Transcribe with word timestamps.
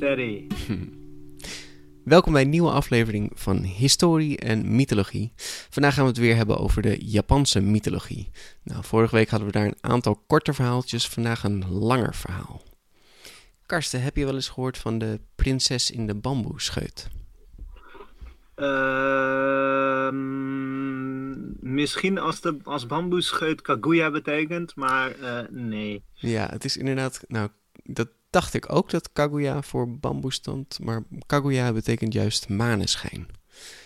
Steady. 0.00 0.46
Welkom 2.14 2.32
bij 2.32 2.42
een 2.42 2.48
nieuwe 2.48 2.70
aflevering 2.70 3.30
van 3.34 3.62
Historie 3.62 4.38
en 4.38 4.74
Mythologie. 4.74 5.32
Vandaag 5.70 5.94
gaan 5.94 6.02
we 6.02 6.08
het 6.08 6.18
weer 6.18 6.36
hebben 6.36 6.58
over 6.58 6.82
de 6.82 7.04
Japanse 7.04 7.60
mythologie. 7.60 8.30
Nou, 8.62 8.84
vorige 8.84 9.14
week 9.14 9.28
hadden 9.28 9.48
we 9.48 9.54
daar 9.54 9.66
een 9.66 9.78
aantal 9.80 10.22
korte 10.26 10.52
verhaaltjes, 10.52 11.08
vandaag 11.08 11.44
een 11.44 11.68
langer 11.68 12.14
verhaal. 12.14 12.62
Karsten, 13.66 14.02
heb 14.02 14.16
je 14.16 14.24
wel 14.24 14.34
eens 14.34 14.48
gehoord 14.48 14.78
van 14.78 14.98
de 14.98 15.20
prinses 15.34 15.90
in 15.90 16.06
de 16.06 16.14
bamboescheut? 16.14 17.08
Ehm, 18.54 20.14
misschien 21.74 22.18
als, 22.18 22.40
de, 22.40 22.56
als 22.62 22.86
bamboescheut 22.86 23.62
Kaguya 23.62 24.10
betekent, 24.10 24.74
maar 24.74 25.10
eh, 25.10 25.48
nee. 25.50 26.02
Ja, 26.14 26.48
het 26.50 26.64
is 26.64 26.76
inderdaad, 26.76 27.24
nou, 27.28 27.48
dat 27.82 28.08
dacht 28.30 28.54
ik 28.54 28.72
ook 28.72 28.90
dat 28.90 29.10
Kaguya 29.12 29.62
voor 29.62 29.90
bamboe 29.98 30.32
stond, 30.32 30.78
maar 30.82 31.02
Kaguya 31.26 31.72
betekent 31.72 32.12
juist 32.12 32.48
maneschijn. 32.48 33.26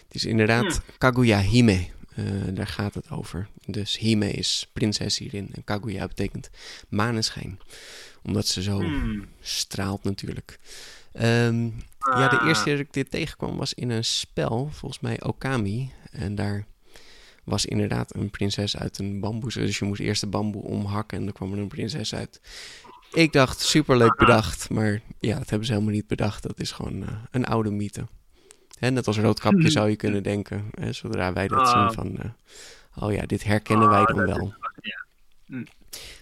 Het 0.05 0.15
is 0.15 0.25
inderdaad 0.25 0.81
Kaguya 0.99 1.41
Hime, 1.41 1.87
eh, 2.15 2.25
daar 2.51 2.67
gaat 2.67 2.95
het 2.95 3.11
over. 3.11 3.49
Dus 3.67 3.99
Hime 3.99 4.31
is 4.31 4.71
prinses 4.73 5.19
hierin 5.19 5.49
en 5.53 5.65
Kaguya 5.65 6.07
betekent 6.07 6.51
maneschijn. 6.89 7.59
Omdat 8.23 8.47
ze 8.47 8.63
zo 8.63 8.79
Hmm. 8.81 9.25
straalt 9.41 10.03
natuurlijk. 10.05 10.59
Ehm, 11.13 11.71
Ja, 12.15 12.29
de 12.29 12.39
Ah. 12.39 12.47
eerste 12.47 12.65
keer 12.65 12.77
dat 12.77 12.87
ik 12.87 12.93
dit 12.93 13.11
tegenkwam 13.11 13.57
was 13.57 13.75
in 13.75 13.91
een 13.91 14.05
spel, 14.05 14.69
volgens 14.73 15.01
mij 15.01 15.23
Okami. 15.23 15.91
En 16.11 16.35
daar 16.35 16.67
was 17.45 17.67
inderdaad 17.67 18.15
een 18.15 18.31
prinses 18.31 18.77
uit 18.77 18.99
een 18.99 19.21
bamboe. 19.21 19.53
Dus 19.53 19.79
je 19.79 19.85
moest 19.85 20.01
eerst 20.01 20.21
de 20.21 20.27
bamboe 20.27 20.63
omhakken 20.63 21.19
en 21.19 21.25
dan 21.25 21.33
kwam 21.33 21.53
er 21.53 21.59
een 21.59 21.69
prinses 21.69 22.15
uit. 22.15 22.41
Ik 23.15 23.33
dacht, 23.33 23.61
superleuk 23.61 24.17
bedacht. 24.17 24.71
Maar 24.71 25.01
ja, 25.19 25.39
dat 25.39 25.49
hebben 25.51 25.67
ze 25.67 25.73
helemaal 25.73 25.95
niet 25.95 26.07
bedacht. 26.07 26.43
Dat 26.43 26.61
is 26.61 26.73
gewoon 26.73 27.03
eh, 27.03 27.09
een 27.31 27.45
oude 27.45 27.71
mythe. 27.71 28.07
Hè, 28.79 28.91
net 28.91 29.07
als 29.07 29.19
roodkapje 29.19 29.71
zou 29.71 29.91
je 29.91 29.97
kunnen 29.97 30.23
denken. 30.23 30.65
Hè, 30.71 30.93
zodra 30.93 31.33
wij 31.33 31.49
dat 31.49 31.59
Ah. 31.59 31.73
zien 31.73 31.93
van... 31.95 32.19
eh, 32.19 33.05
oh 33.05 33.13
ja, 33.13 33.27
dit 33.27 33.45
herkennen 33.45 33.89
wij 33.89 34.01
Ah, 34.01 34.07
dan 34.07 34.27
dat 34.27 34.37
wel. 34.37 34.55
Hm. 35.47 35.65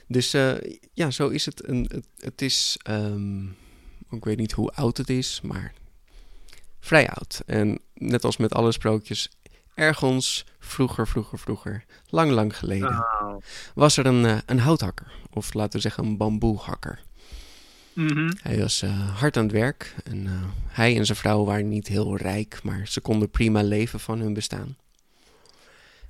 Dus 0.07 0.35
eh, 0.35 0.55
ja, 0.93 1.11
zo 1.11 1.29
is 1.29 1.47
het. 1.47 1.69
Een, 1.69 1.89
het, 1.93 2.07
het 2.19 2.43
is... 2.43 2.79
ehm, 2.83 3.45
ik 4.11 4.25
weet 4.25 4.37
niet 4.39 4.53
hoe 4.53 4.71
oud 4.71 4.97
het 4.97 5.11
is, 5.11 5.41
maar 5.43 5.73
vrij 6.81 7.09
oud. 7.09 7.43
En 7.47 7.79
net 7.95 8.25
als 8.25 8.37
met 8.37 8.55
alle 8.55 8.73
sprookjes, 8.73 9.31
ergens 9.75 10.45
vroeger, 10.59 11.09
vroeger, 11.09 11.39
vroeger, 11.39 11.85
lang, 12.09 12.31
lang 12.31 12.57
geleden, 12.59 12.99
Oh. 12.99 13.35
was 13.75 13.97
er 13.97 14.07
een, 14.07 14.25
eh, 14.27 14.37
een 14.47 14.59
houthakker. 14.59 15.13
Of 15.33 15.55
laten 15.55 15.73
we 15.73 15.81
zeggen 15.81 16.05
een 16.05 16.17
bamboehakker. 16.17 17.03
Mhm. 17.93 18.33
Hij 18.43 18.59
was 18.59 18.83
eh, 18.83 19.19
hard 19.19 19.37
aan 19.37 19.43
het 19.43 19.53
werk 19.53 19.95
en 20.05 20.27
eh, 20.27 20.33
hij 20.67 20.97
en 20.97 21.07
zijn 21.07 21.19
vrouw 21.19 21.45
waren 21.45 21.69
niet 21.69 21.89
heel 21.89 22.17
rijk, 22.17 22.61
maar 22.63 22.87
ze 22.87 23.01
konden 23.01 23.31
prima 23.31 23.63
leven 23.63 24.01
van 24.01 24.19
hun 24.21 24.33
bestaan. 24.35 24.77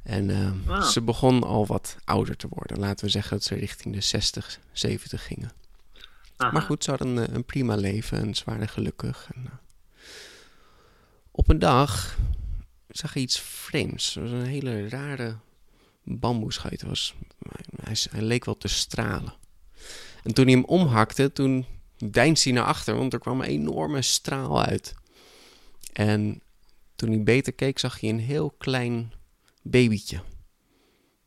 En 0.02 0.30
Ah. 0.66 0.82
ze 0.82 1.02
begon 1.02 1.42
al 1.42 1.66
wat 1.66 1.96
ouder 2.04 2.36
te 2.36 2.46
worden. 2.50 2.78
Laten 2.78 3.04
we 3.04 3.10
zeggen 3.10 3.30
dat 3.30 3.44
ze 3.44 3.54
richting 3.54 3.94
de 3.94 4.00
60, 4.00 4.58
70 4.72 5.26
gingen. 5.26 5.52
Aha. 6.36 6.52
Maar 6.52 6.62
goed, 6.62 6.84
ze 6.84 6.90
hadden 6.90 7.16
een, 7.16 7.34
een 7.34 7.44
prima 7.44 7.74
leven 7.76 8.18
en 8.18 8.34
ze 8.34 8.42
waren 8.44 8.68
gelukkig. 8.68 9.28
En, 9.34 9.50
op 11.30 11.48
een 11.48 11.58
dag 11.58 12.16
zag 12.96 13.14
iets 13.14 13.40
vreemds. 13.40 14.14
Het 14.14 14.22
was 14.22 14.32
een 14.32 14.46
hele 14.46 14.88
rare 14.88 15.36
bamboeschuit. 16.04 16.82
Was, 16.82 17.14
hij, 17.82 17.96
hij 18.10 18.22
leek 18.22 18.44
wel 18.44 18.56
te 18.56 18.68
stralen. 18.68 19.34
En 20.22 20.34
toen 20.34 20.44
hij 20.44 20.54
hem 20.54 20.64
omhakte, 20.64 21.32
toen 21.32 21.66
deinsde 22.10 22.50
hij 22.50 22.58
naar 22.58 22.68
achter, 22.68 22.96
want 22.96 23.12
er 23.12 23.18
kwam 23.18 23.40
een 23.40 23.46
enorme 23.46 24.02
straal 24.02 24.62
uit. 24.64 24.94
En 25.92 26.40
toen 26.96 27.08
hij 27.10 27.22
beter 27.22 27.52
keek, 27.52 27.78
zag 27.78 28.00
hij 28.00 28.10
een 28.10 28.18
heel 28.20 28.50
klein 28.58 29.12
babytje. 29.62 30.20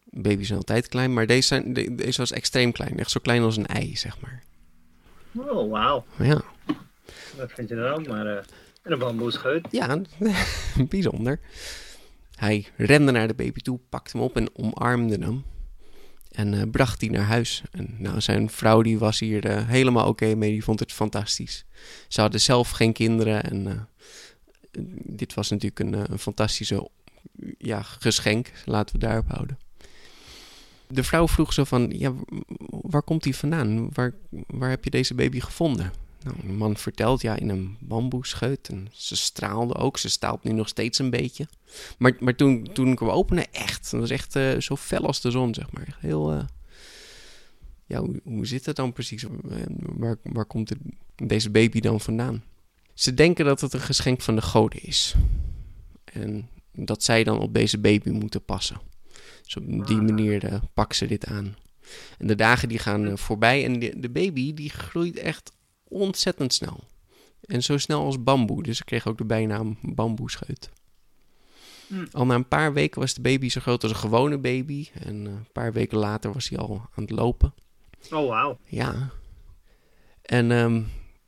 Baby's 0.03 0.47
zijn 0.47 0.59
altijd 0.59 0.87
klein, 0.87 1.13
maar 1.13 1.27
deze, 1.27 1.47
zijn, 1.47 1.73
de- 1.73 1.95
deze 1.95 2.17
was 2.19 2.31
extreem 2.31 2.71
klein. 2.71 2.99
Echt 2.99 3.11
zo 3.11 3.19
klein 3.19 3.41
als 3.41 3.57
een 3.57 3.65
ei, 3.65 3.95
zeg 3.97 4.19
maar. 4.21 4.43
Oh, 5.35 5.71
wauw. 5.71 6.05
Ja, 6.17 6.41
Dat 7.37 7.51
vind 7.51 7.69
je 7.69 7.75
dan 7.75 7.91
ook 7.93 8.07
maar 8.07 8.45
eh, 8.85 8.91
een 8.91 8.99
bamboescheut. 8.99 9.67
Ja, 9.71 10.01
bijzonder. 10.89 11.39
Hij 12.35 12.67
rende 12.77 13.11
naar 13.11 13.27
de 13.27 13.33
baby 13.33 13.59
toe, 13.59 13.79
pakte 13.89 14.17
hem 14.17 14.25
op 14.25 14.35
en 14.35 14.49
omarmde 14.55 15.17
hem. 15.17 15.43
En 16.35 16.53
eh, 16.53 16.69
bracht 16.71 16.99
die 16.99 17.11
naar 17.11 17.25
huis. 17.25 17.63
En 17.71 17.95
nou, 17.97 18.21
zijn 18.21 18.49
vrouw 18.49 18.81
die 18.81 18.99
was 18.99 19.19
hier 19.19 19.45
eh, 19.45 19.67
helemaal 19.67 20.07
oké 20.07 20.35
mee. 20.35 20.51
Die 20.51 20.63
vond 20.63 20.79
het 20.79 20.91
fantastisch. 20.91 21.65
Ze 22.07 22.21
hadden 22.21 22.41
zelf 22.41 22.69
geen 22.69 22.93
kinderen. 22.93 23.43
En 23.43 23.67
eh, 23.67 23.81
dit 25.03 25.33
was 25.33 25.49
natuurlijk 25.49 25.79
een, 25.79 26.11
een 26.11 26.19
fantastische 26.19 26.89
ja, 27.57 27.81
geschenk. 27.81 28.51
Laten 28.65 28.99
we 28.99 29.05
daarop 29.05 29.27
houden. 29.27 29.57
De 30.87 31.03
vrouw 31.03 31.27
vroeg 31.27 31.53
zo 31.53 31.63
van, 31.63 31.89
ja, 31.89 32.13
waar 32.69 33.01
komt 33.01 33.23
hij 33.23 33.33
vandaan? 33.33 33.89
Waar, 33.93 34.13
waar 34.47 34.69
heb 34.69 34.83
je 34.83 34.89
deze 34.89 35.13
baby 35.13 35.39
gevonden? 35.39 35.91
Nou, 36.25 36.37
de 36.41 36.53
man 36.53 36.77
vertelt, 36.77 37.21
ja, 37.21 37.35
in 37.35 37.49
een 37.49 37.77
bamboescheut. 37.79 38.69
En 38.69 38.87
ze 38.91 39.15
straalde 39.15 39.75
ook. 39.75 39.97
Ze 39.97 40.09
straalt 40.09 40.43
nu 40.43 40.51
nog 40.51 40.67
steeds 40.67 40.99
een 40.99 41.09
beetje. 41.09 41.47
Maar, 41.97 42.15
maar 42.19 42.35
toen, 42.35 42.69
toen 42.73 42.91
ik 42.91 42.99
hem 42.99 43.09
opende, 43.09 43.45
echt. 43.51 43.91
Dat 43.91 43.99
was 43.99 44.09
echt 44.09 44.35
eh, 44.35 44.59
zo 44.59 44.75
fel 44.75 45.05
als 45.05 45.21
de 45.21 45.31
zon, 45.31 45.53
zeg 45.53 45.71
maar. 45.71 45.97
Heel, 45.99 46.31
eh, 46.31 46.43
ja, 47.85 48.03
hoe, 48.23 48.45
zit 48.45 48.65
het 48.65 48.75
dan 48.75 48.93
precies? 48.93 49.23
Eh, 49.23 49.29
Waar, 49.77 50.17
waar 50.23 50.45
komt 50.45 50.71
deze 51.15 51.49
baby 51.49 51.79
dan 51.79 52.01
vandaan? 52.01 52.43
Ze 52.93 53.13
denken 53.13 53.45
dat 53.45 53.61
het 53.61 53.73
een 53.73 53.79
geschenk 53.79 54.21
van 54.21 54.35
de 54.35 54.41
goden 54.41 54.83
is. 54.83 55.15
En 56.03 56.49
dat 56.71 57.03
zij 57.03 57.23
dan 57.23 57.39
op 57.39 57.53
deze 57.53 57.77
baby 57.77 58.09
moeten 58.09 58.45
passen. 58.45 58.81
Dus 59.43 59.57
op 59.57 59.87
die 59.87 60.01
manier 60.01 60.45
eh, 60.45 60.61
pakken 60.73 60.97
ze 60.97 61.05
dit 61.05 61.25
aan. 61.25 61.55
En 62.17 62.27
de 62.27 62.35
dagen 62.35 62.69
die 62.69 62.79
gaan 62.79 63.17
voorbij 63.17 63.65
en 63.65 63.79
de, 63.79 63.99
de 63.99 64.09
baby 64.09 64.53
die 64.53 64.69
groeit 64.69 65.17
echt 65.17 65.51
ontzettend 65.87 66.53
snel. 66.53 66.83
En 67.41 67.63
zo 67.63 67.77
snel 67.77 68.05
als 68.05 68.23
bamboe. 68.23 68.63
Dus 68.63 68.79
ik 68.79 68.85
kreeg 68.85 69.07
ook 69.07 69.17
de 69.17 69.25
bijnaam 69.25 69.77
bamboescheut. 69.81 70.69
Hm. 71.87 72.05
Al 72.11 72.25
na 72.25 72.35
een 72.35 72.47
paar 72.47 72.73
weken 72.73 72.99
was 73.01 73.13
de 73.13 73.21
baby 73.21 73.49
zo 73.49 73.61
groot 73.61 73.83
als 73.83 73.91
een 73.91 73.97
gewone 73.97 74.37
baby. 74.37 74.87
En 74.93 75.25
eh, 75.27 75.31
een 75.31 75.47
paar 75.51 75.73
weken 75.73 75.97
later 75.97 76.33
was 76.33 76.49
hij 76.49 76.57
al 76.57 76.81
aan 76.95 77.03
het 77.03 77.11
lopen. 77.11 77.53
Oh, 78.11 78.27
wauw. 78.27 78.57
Ja. 78.65 79.09
En 80.21 80.51
ehm, 80.51 80.81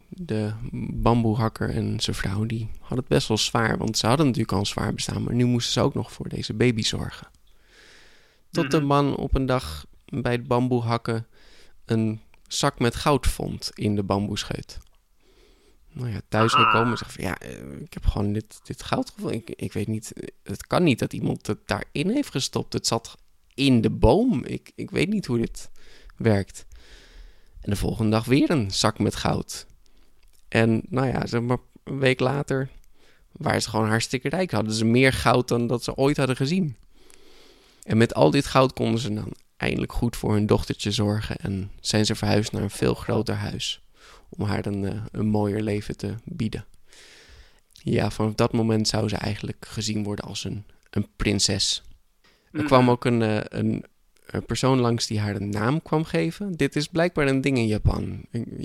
de 0.09 0.53
bamboehakker 0.93 1.69
en 1.69 1.99
zijn 1.99 2.15
vrouw, 2.15 2.45
die 2.45 2.69
hadden 2.79 2.97
het 2.97 3.07
best 3.07 3.27
wel 3.27 3.37
zwaar. 3.37 3.77
Want 3.77 3.97
ze 3.97 4.07
hadden 4.07 4.25
natuurlijk 4.25 4.53
al 4.53 4.59
een 4.59 4.65
zwaar 4.65 4.93
bestaan. 4.93 5.23
Maar 5.23 5.35
nu 5.35 5.45
moesten 5.45 5.73
ze 5.73 5.81
ook 5.81 5.93
nog 5.93 6.11
voor 6.11 6.29
deze 6.29 6.53
baby 6.53 6.81
zorgen. 6.81 7.27
Tot 8.51 8.71
de 8.71 8.77
Mhm. 8.77 8.85
man 8.87 9.15
op 9.15 9.35
een 9.35 9.45
dag 9.45 9.85
bij 10.05 10.31
het 10.31 10.47
bamboehakken 10.47 11.27
een 11.85 12.21
zak 12.47 12.79
met 12.79 12.95
goud 12.95 13.27
vond 13.27 13.71
in 13.73 13.95
de 13.95 14.03
bamboescheut. 14.03 14.77
nou 15.91 16.09
ja, 16.09 16.21
thuis 16.29 16.53
Ah. 16.53 16.59
gekomen 16.65 16.91
en 16.91 16.97
zegt 16.97 17.13
van 17.13 17.23
ja, 17.23 17.37
eh, 17.39 17.81
ik 17.81 17.93
heb 17.93 18.05
gewoon 18.05 18.33
dit, 18.33 18.59
dit 18.63 18.83
goud 18.83 19.09
gevonden. 19.09 19.37
Ik, 19.37 19.49
ik 19.49 19.73
weet 19.73 19.87
niet, 19.87 20.13
het 20.43 20.67
kan 20.67 20.83
niet 20.83 20.99
dat 20.99 21.13
iemand 21.13 21.47
het 21.47 21.67
daarin 21.67 22.09
heeft 22.09 22.29
gestopt. 22.31 22.73
Het 22.73 22.87
zat 22.87 23.17
in 23.53 23.81
de 23.81 23.89
boom. 23.89 24.43
Ik, 24.43 24.71
ik 24.75 24.91
weet 24.91 25.09
niet 25.09 25.25
hoe 25.25 25.37
dit 25.37 25.69
werkt. 26.15 26.65
En 27.61 27.69
de 27.69 27.75
volgende 27.75 28.11
dag 28.11 28.25
weer 28.25 28.49
een 28.49 28.71
zak 28.71 28.99
met 28.99 29.15
goud. 29.15 29.65
En 30.47 30.81
nou 30.89 31.07
ja, 31.07 31.25
zeg 31.25 31.41
maar 31.41 31.57
een 31.83 31.99
week 31.99 32.19
later 32.19 32.69
waren 33.31 33.61
ze 33.61 33.69
gewoon 33.69 33.89
hartstikke 33.89 34.29
rijk. 34.29 34.51
Hadden 34.51 34.73
ze 34.73 34.85
meer 34.85 35.13
goud 35.13 35.47
dan 35.47 35.67
dat 35.67 35.83
ze 35.83 35.95
ooit 35.95 36.17
hadden 36.17 36.35
gezien. 36.35 36.75
En 37.83 37.97
met 37.97 38.13
al 38.13 38.31
dit 38.31 38.45
goud 38.45 38.73
konden 38.73 38.99
ze 38.99 39.13
dan 39.13 39.33
eindelijk 39.57 39.93
goed 39.93 40.15
voor 40.15 40.33
hun 40.33 40.45
dochtertje 40.45 40.91
zorgen. 40.91 41.37
En 41.37 41.71
zijn 41.79 42.05
ze 42.05 42.15
verhuisd 42.15 42.51
naar 42.51 42.61
een 42.61 42.69
veel 42.69 42.93
groter 42.93 43.35
huis. 43.35 43.81
Om 44.29 44.45
haar 44.45 44.65
een, 44.65 44.85
eh, 44.85 45.01
een 45.11 45.27
mooier 45.27 45.61
leven 45.61 45.97
te 45.97 46.15
bieden. 46.23 46.65
Ja, 47.71 48.09
vanaf 48.09 48.33
dat 48.33 48.53
moment 48.53 48.87
zou 48.87 49.09
ze 49.09 49.15
eigenlijk 49.15 49.65
gezien 49.69 50.03
worden 50.03 50.25
als 50.25 50.43
een, 50.43 50.65
een 50.89 51.07
prinses. 51.15 51.83
Er 52.51 52.63
kwam 52.63 52.89
ook 52.89 53.05
een, 53.05 53.21
eh, 53.21 53.35
een, 53.35 53.45
een 53.49 53.85
persoon 54.45 54.79
langs 54.79 55.07
die 55.07 55.19
haar 55.19 55.35
een 55.35 55.49
naam 55.49 55.81
kwam 55.81 56.03
geven. 56.03 56.51
Dit 56.55 56.75
is 56.75 56.87
blijkbaar 56.87 57.27
een 57.27 57.41
ding 57.41 57.57
in 57.57 57.67
Japan. 57.67 58.21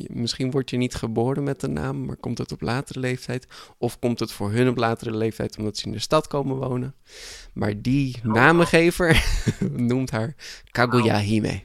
Misschien 0.07 0.51
word 0.51 0.71
je 0.71 0.77
niet 0.77 0.95
geboren 0.95 1.43
met 1.43 1.63
een 1.63 1.73
naam, 1.73 2.05
maar 2.05 2.17
komt 2.17 2.39
het 2.39 2.53
op 2.53 2.61
latere 2.61 3.01
leeftijd? 3.01 3.47
Of 3.79 3.99
komt 3.99 4.19
het 4.19 4.33
voor 4.33 4.51
hun 4.53 4.69
op 4.69 4.77
latere 4.77 5.17
leeftijd 5.17 5.59
omdat 5.59 5.77
ze 5.77 5.87
in 5.87 5.93
de 5.93 5.99
stad 5.99 6.27
komen 6.27 6.57
wonen? 6.57 6.95
Maar 7.53 7.81
die 7.83 8.17
namengever 8.23 9.25
noemt 9.77 10.11
haar 10.11 10.35
Kaguya 10.71 11.19
Hime, 11.21 11.61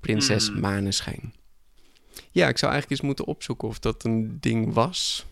prinses 0.00 0.50
Mm. 0.50 0.60
maneschijn. 0.60 1.34
Ja, 2.30 2.48
ik 2.48 2.58
zou 2.58 2.72
eigenlijk 2.72 2.90
eens 2.90 3.00
moeten 3.10 3.26
opzoeken 3.26 3.68
of 3.68 3.78
dat 3.78 4.04
een 4.04 4.36
ding 4.40 4.72
was. 4.72 5.26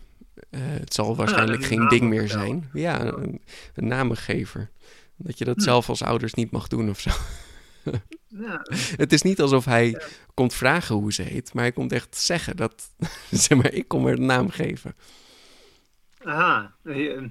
Eh, 0.49 0.59
het 0.63 0.93
zal 0.93 1.15
waarschijnlijk 1.15 1.61
een 1.61 1.67
geen 1.67 1.87
ding 1.87 2.01
meer 2.01 2.27
zijn. 2.29 2.69
Ja, 2.73 3.01
een, 3.05 3.41
een 3.75 3.87
namengever. 3.87 4.69
Dat 5.15 5.37
je 5.37 5.45
dat 5.45 5.55
Hm. 5.55 5.61
zelf 5.61 5.89
als 5.89 6.01
ouders 6.01 6.33
niet 6.33 6.51
mag 6.51 6.67
doen 6.67 6.89
of 6.89 6.99
zo. 6.99 7.09
Ja, 8.27 8.65
Het 9.03 9.13
is 9.13 9.21
niet 9.21 9.39
alsof 9.41 9.65
hij 9.65 10.01
komt 10.33 10.53
vragen 10.53 10.95
hoe 10.95 11.13
ze 11.13 11.21
heet, 11.21 11.53
maar 11.53 11.63
hij 11.63 11.71
komt 11.71 11.91
echt 11.91 12.17
zeggen 12.17 12.55
dat, 12.57 12.89
zeg 13.31 13.57
maar, 13.57 13.73
ik 13.73 13.87
kom 13.87 14.07
er 14.07 14.13
een 14.19 14.25
naam 14.25 14.49
geven. 14.49 14.95
aha. 16.23 16.75
Je, 16.83 17.29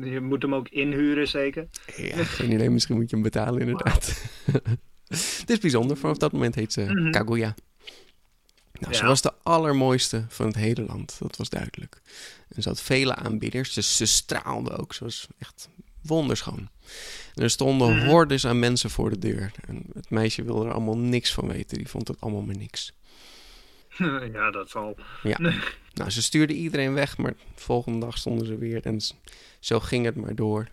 je 0.00 0.20
moet 0.20 0.42
hem 0.42 0.54
ook 0.54 0.68
inhuren, 0.68 1.28
zeker? 1.28 1.68
Ja, 1.96 2.24
geen 2.24 2.52
idee, 2.52 2.70
misschien 2.70 2.96
moet 2.96 3.10
je 3.10 3.16
hem 3.16 3.24
betalen 3.24 3.60
inderdaad. 3.60 4.22
Het 5.38 5.50
is 5.50 5.58
bijzonder, 5.58 5.96
vanaf 5.96 6.16
dat 6.16 6.32
moment 6.32 6.54
heet 6.54 6.72
ze 6.72 6.80
Mhm. 6.80 7.10
Kaguya. 7.10 7.54
Nou, 8.72 8.94
ze 8.94 9.04
was 9.06 9.20
de 9.22 9.32
allermooiste 9.42 10.24
van 10.28 10.46
het 10.46 10.54
hele 10.54 10.82
land, 10.86 11.16
dat 11.18 11.36
was 11.36 11.48
duidelijk. 11.48 12.00
En 12.48 12.62
ze 12.62 12.68
had 12.68 12.80
vele 12.82 13.14
aanbidders, 13.14 13.72
dus 13.74 13.96
ze 13.96 14.06
straalde 14.06 14.76
ook, 14.76 14.94
ze 14.94 15.04
was 15.04 15.26
echt 15.38 15.68
wonderschoon. 16.02 16.68
En 17.34 17.42
er 17.42 17.50
stonden 17.50 17.96
Mhm. 17.96 18.06
hordes 18.06 18.46
aan 18.46 18.58
mensen 18.58 18.90
voor 18.90 19.10
de 19.10 19.18
deur. 19.18 19.50
En 19.66 19.82
het 19.94 20.10
meisje 20.10 20.42
wilde 20.42 20.64
er 20.66 20.72
allemaal 20.72 20.98
niks 20.98 21.32
van 21.32 21.48
weten, 21.48 21.78
die 21.78 21.88
vond 21.88 22.08
het 22.08 22.20
allemaal 22.20 22.42
maar 22.42 22.56
niks. 22.56 22.92
ja, 24.32 24.50
dat 24.50 24.70
zal. 24.70 24.96
Nou, 25.94 26.10
ze 26.10 26.22
stuurde 26.22 26.54
iedereen 26.54 26.92
weg, 26.94 27.16
maar 27.18 27.32
de 27.32 27.38
volgende 27.62 27.98
dag 28.06 28.18
stonden 28.18 28.46
ze 28.46 28.56
weer. 28.58 28.84
En 28.86 29.00
zo 29.60 29.80
ging 29.80 30.04
het 30.04 30.14
maar 30.16 30.34
door. 30.34 30.68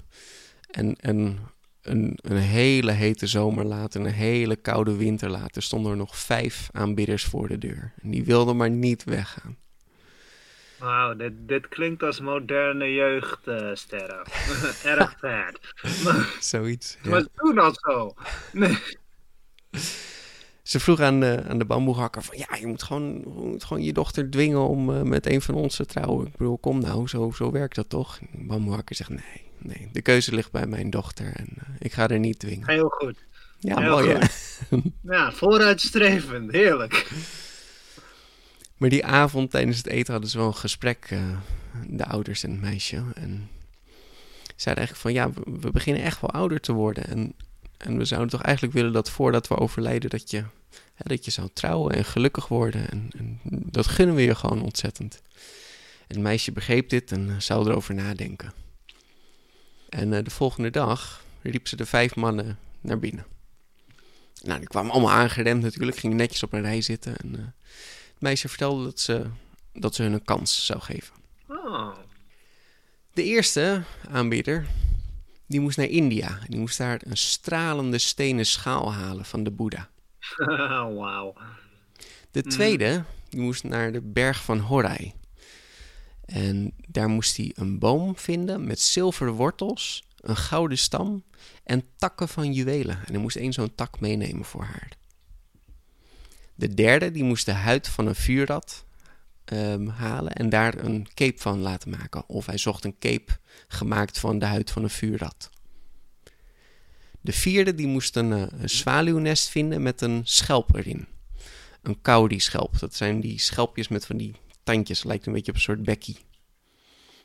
En, 0.71 0.95
en 0.95 1.39
een, 1.81 2.17
een 2.21 2.37
hele 2.37 2.91
hete 2.91 3.27
zomer 3.27 3.65
later, 3.65 4.01
een 4.01 4.11
hele 4.11 4.55
koude 4.55 4.95
winter 4.95 5.29
later, 5.29 5.61
stonden 5.63 5.91
er 5.91 5.97
nog 5.97 6.17
vijf 6.17 6.69
aanbidders 6.71 7.23
voor 7.23 7.47
de 7.47 7.57
deur. 7.57 7.93
En 8.01 8.11
die 8.11 8.23
wilden 8.23 8.57
maar 8.57 8.69
niet 8.69 9.03
weggaan. 9.03 9.57
Wauw, 10.79 11.15
dit, 11.15 11.33
dit 11.35 11.67
klinkt 11.67 12.03
als 12.03 12.19
moderne 12.19 12.93
jeugdsterren. 12.93 14.23
Erg 14.97 15.15
vet. 15.19 15.59
Zoiets. 16.39 16.97
ja. 17.03 17.09
maar 17.09 17.25
toen 17.35 17.59
al 17.59 17.73
zo. 17.73 18.13
Nee. 18.51 18.77
Ze 20.61 20.79
vroeg 20.79 20.99
aan 20.99 21.19
de, 21.19 21.43
aan 21.47 21.57
de 21.57 21.65
bamboehakker 21.65 22.23
van... 22.23 22.37
Ja, 22.37 22.55
je 22.59 22.67
moet 22.67 22.83
gewoon, 22.83 23.13
je 23.13 23.47
moet 23.47 23.63
gewoon 23.63 23.83
je 23.83 23.93
dochter 23.93 24.29
dwingen 24.29 24.67
om 24.67 24.93
eh, 24.93 25.01
met 25.01 25.25
een 25.25 25.41
van 25.41 25.55
ons 25.55 25.75
te 25.75 25.85
trouwen. 25.85 26.27
Ik 26.27 26.37
bedoel, 26.37 26.57
kom 26.57 26.79
nou, 26.79 27.07
zo, 27.07 27.31
zo 27.31 27.51
werkt 27.51 27.75
dat 27.75 27.89
toch? 27.89 28.19
De 28.19 28.45
bamboehakker 28.45 28.95
zegt 28.95 29.09
nee, 29.09 29.51
nee. 29.57 29.89
De 29.91 30.01
keuze 30.01 30.35
ligt 30.35 30.51
bij 30.51 30.67
mijn 30.67 30.89
dochter 30.89 31.25
en 31.35 31.47
eh, 31.57 31.75
ik 31.79 31.93
ga 31.93 32.07
er 32.07 32.19
niet 32.19 32.39
dwingen. 32.39 32.69
Heel 32.69 32.89
goed. 32.89 33.25
Ja, 33.59 33.79
heel 33.79 33.89
mooi 33.89 34.09
hè? 34.09 34.27
Ja, 35.01 35.31
vooruitstrevend. 35.31 36.51
Heerlijk. 36.51 37.07
Maar 38.77 38.89
die 38.89 39.05
avond 39.05 39.51
tijdens 39.51 39.77
het 39.77 39.87
eten 39.87 40.11
hadden 40.11 40.31
ze 40.31 40.37
wel 40.37 40.47
een 40.47 40.55
gesprek, 40.55 41.07
eh, 41.09 41.37
de 41.87 42.05
ouders 42.05 42.43
en 42.43 42.51
het 42.51 42.61
meisje. 42.61 42.95
En 42.95 43.49
zeiden 44.55 44.85
eigenlijk 44.85 44.97
van 44.97 45.13
ja, 45.13 45.31
we, 45.59 45.71
beginnen 45.71 46.03
echt 46.03 46.21
wel 46.21 46.31
ouder 46.31 46.59
te 46.59 46.73
worden. 46.73 47.07
En, 47.07 47.33
en 47.77 47.97
we 47.97 48.05
zouden 48.05 48.29
toch 48.29 48.41
eigenlijk 48.41 48.75
willen 48.75 48.93
dat 48.93 49.09
voordat 49.09 49.47
we 49.47 49.57
overlijden, 49.57 50.09
dat 50.09 50.31
je, 50.31 50.37
hè, 50.93 51.03
dat 51.03 51.25
je 51.25 51.31
zou 51.31 51.49
trouwen 51.53 51.95
en 51.95 52.05
gelukkig 52.05 52.47
worden. 52.47 52.89
En, 52.89 53.09
en 53.17 53.39
dat 53.43 53.87
gunnen 53.87 54.15
we 54.15 54.21
je 54.21 54.35
gewoon 54.35 54.61
ontzettend. 54.61 55.21
En 56.07 56.15
het 56.15 56.19
meisje 56.19 56.51
begreep 56.51 56.89
dit 56.89 57.11
en 57.11 57.29
eh, 57.29 57.35
zou 57.39 57.69
erover 57.69 57.93
nadenken. 57.93 58.53
En 59.89 60.13
eh, 60.13 60.23
de 60.23 60.29
volgende 60.29 60.69
dag 60.69 61.25
riep 61.41 61.67
ze 61.67 61.75
de 61.75 61.85
vijf 61.85 62.15
mannen 62.15 62.59
naar 62.81 62.99
binnen. 62.99 63.25
Nou, 64.43 64.59
die 64.59 64.67
kwamen 64.67 64.91
allemaal 64.91 65.11
aangerend 65.11 65.61
natuurlijk, 65.61 65.97
gingen 65.97 66.17
netjes 66.17 66.43
op 66.43 66.53
een 66.53 66.61
rij 66.61 66.81
zitten. 66.81 67.17
En, 67.17 67.53
meisje 68.19 68.47
vertelde 68.47 68.83
dat 68.83 68.99
ze, 68.99 69.25
dat 69.73 69.95
ze 69.95 70.01
hun 70.01 70.13
een 70.13 70.23
kans 70.23 70.65
zou 70.65 70.79
geven. 70.79 71.15
Oh. 71.47 71.95
De 73.13 73.23
eerste 73.23 73.83
aanbieder, 74.09 74.67
die 75.47 75.59
moest 75.59 75.77
naar 75.77 75.87
India. 75.87 76.27
En 76.29 76.47
die 76.47 76.59
moest 76.59 76.77
daar 76.77 77.01
een 77.03 77.17
stralende 77.17 77.97
stenen 77.97 78.45
schaal 78.45 78.93
halen 78.93 79.25
van 79.25 79.43
de 79.43 79.51
Boeddha. 79.51 79.89
Wauw. 80.97 81.33
De 82.31 82.41
tweede, 82.41 83.03
die 83.29 83.41
moest 83.41 83.63
naar 83.63 83.91
de 83.91 84.01
berg 84.01 84.43
van 84.43 84.59
Horai. 84.59 85.13
En 86.25 86.73
daar 86.87 87.09
moest 87.09 87.37
hij 87.37 87.51
een 87.55 87.79
boom 87.79 88.17
vinden 88.17 88.65
met 88.67 88.79
zilveren 88.79 89.33
wortels, 89.33 90.03
een 90.17 90.35
gouden 90.35 90.77
stam 90.77 91.23
en 91.63 91.83
takken 91.97 92.27
van 92.27 92.53
juwelen. 92.53 92.95
En 92.95 93.11
hij 93.13 93.21
moest 93.21 93.35
één 93.35 93.53
zo'n 93.53 93.75
tak 93.75 93.99
meenemen 93.99 94.45
voor 94.45 94.63
haar. 94.63 94.91
De 96.57 96.73
derde, 96.73 97.11
die 97.11 97.23
moest 97.23 97.45
de 97.45 97.51
huid 97.51 97.87
van 97.87 98.07
een 98.07 98.15
vuurrad 98.15 98.85
ehm, 99.45 99.87
halen 99.87 100.33
en 100.33 100.49
daar 100.49 100.77
een 100.83 101.07
cape 101.13 101.39
van 101.41 101.59
laten 101.59 101.89
maken. 101.89 102.29
Of 102.29 102.45
hij 102.45 102.57
zocht 102.57 102.85
een 102.85 102.97
cape 102.99 103.31
gemaakt 103.67 104.19
van 104.19 104.39
de 104.39 104.45
huid 104.45 104.71
van 104.71 104.83
een 104.83 104.89
vuurrad. 104.89 105.49
De 107.21 107.31
vierde, 107.33 107.75
die 107.75 107.87
moest 107.87 108.15
een, 108.15 108.33
eh, 108.33 108.45
een 108.61 108.69
zwaluwnest 108.69 109.49
vinden 109.49 109.81
met 109.81 110.01
een 110.01 110.21
schelp 110.23 110.75
erin. 110.75 111.07
Een 111.81 112.01
kauri-schelp. 112.01 112.79
Dat 112.79 112.95
zijn 112.95 113.19
die 113.19 113.39
schelpjes 113.39 113.87
met 113.87 114.05
van 114.05 114.17
die 114.17 114.35
tandjes. 114.63 115.03
Lijkt 115.03 115.25
een 115.25 115.33
beetje 115.33 115.51
op 115.51 115.57
een 115.57 115.63
soort 115.63 115.83
bekkie. 115.83 116.17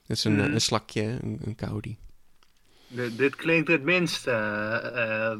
Dat 0.06 0.16
is 0.16 0.24
een, 0.24 0.38
eh, 0.38 0.44
Mhm. 0.44 0.54
een 0.54 0.60
slakje, 0.60 1.02
een, 1.02 1.40
een 1.44 1.54
kauri. 1.54 1.96
Dit, 3.16 3.36
klinkt 3.36 3.68
het 3.68 3.82
minst 3.82 4.26
eh, 4.26 4.76
eh, 5.30 5.38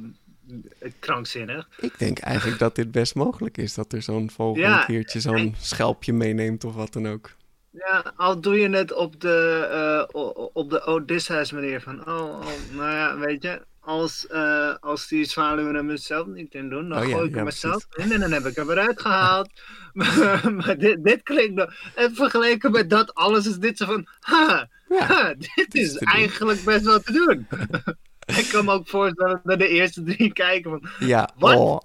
krankzinnig. 0.99 1.69
Ik 1.81 1.99
denk 1.99 2.19
eigenlijk 2.19 2.59
dat 2.59 2.75
dit 2.75 2.91
best 2.91 3.15
mogelijk 3.15 3.59
is. 3.59 3.75
Dat 3.75 3.93
er 3.93 4.03
zo'n 4.03 4.31
vogel 4.31 4.63
Ja, 4.63 4.81
een 4.81 4.87
keertje 4.87 5.21
zo'n 5.21 5.55
schelpje 5.61 6.13
meeneemt 6.13 6.65
of 6.65 6.75
wat 6.75 6.93
dan 6.93 7.09
ook. 7.09 7.31
Ja, 7.71 8.13
al 8.17 8.41
doe 8.41 8.59
je 8.59 8.69
het 8.69 8.93
op 8.93 9.21
de, 9.21 10.09
o- 10.13 10.51
op 10.53 10.71
de 10.71 10.85
Odysseus 10.85 11.53
manier 11.53 11.81
van, 11.81 12.01
oh, 12.09 12.23
oh, 12.41 12.47
nou 12.77 12.91
ja, 12.91 13.17
weet 13.19 13.43
je, 13.43 13.63
als, 13.81 14.27
eh, 14.27 14.75
als 14.81 15.09
die 15.09 15.25
zwaluwen 15.25 15.75
er 15.75 15.85
mezelf 15.85 16.27
niet 16.27 16.55
in 16.55 16.69
doen, 16.69 16.89
dan 16.89 16.99
Oh 16.99 17.09
ja, 17.09 17.15
gooi 17.15 17.25
ik 17.25 17.31
ja, 17.31 17.37
hem 17.37 17.45
mezelf 17.45 17.89
precies. 17.89 18.11
in 18.13 18.23
en 18.23 18.31
dan 18.31 18.33
heb 18.43 18.47
ik 18.51 18.57
hem 18.57 18.71
eruit 18.71 19.01
gehaald. 19.01 19.51
maar 19.93 20.53
maar 20.53 20.79
dit, 20.79 21.05
dit 21.05 21.23
klinkt 21.23 21.55
nog, 21.55 21.75
en 21.95 22.15
vergeleken 22.15 22.71
met 22.71 22.91
dat 22.91 23.15
alles 23.15 23.47
is 23.47 23.57
dit 23.57 23.77
zo 23.77 23.85
van, 23.87 24.07
ha, 24.21 24.69
Ja, 24.89 25.05
ha, 25.07 25.35
dit 25.35 25.75
is 25.75 25.83
is 25.93 25.97
eigenlijk 25.97 26.65
best 26.65 26.85
wel 26.85 27.01
te 27.01 27.13
doen. 27.13 27.47
ik 28.27 28.49
kan 28.53 28.65
me 28.65 28.73
ook 28.73 28.89
voorstellen 28.89 29.41
dat 29.45 29.59
de 29.59 29.69
eerste 29.69 30.03
drie 30.03 30.33
kijken 30.33 30.71
van, 30.71 31.09
Ja, 31.09 31.29
Wat? 31.37 31.57
oh. 31.59 31.79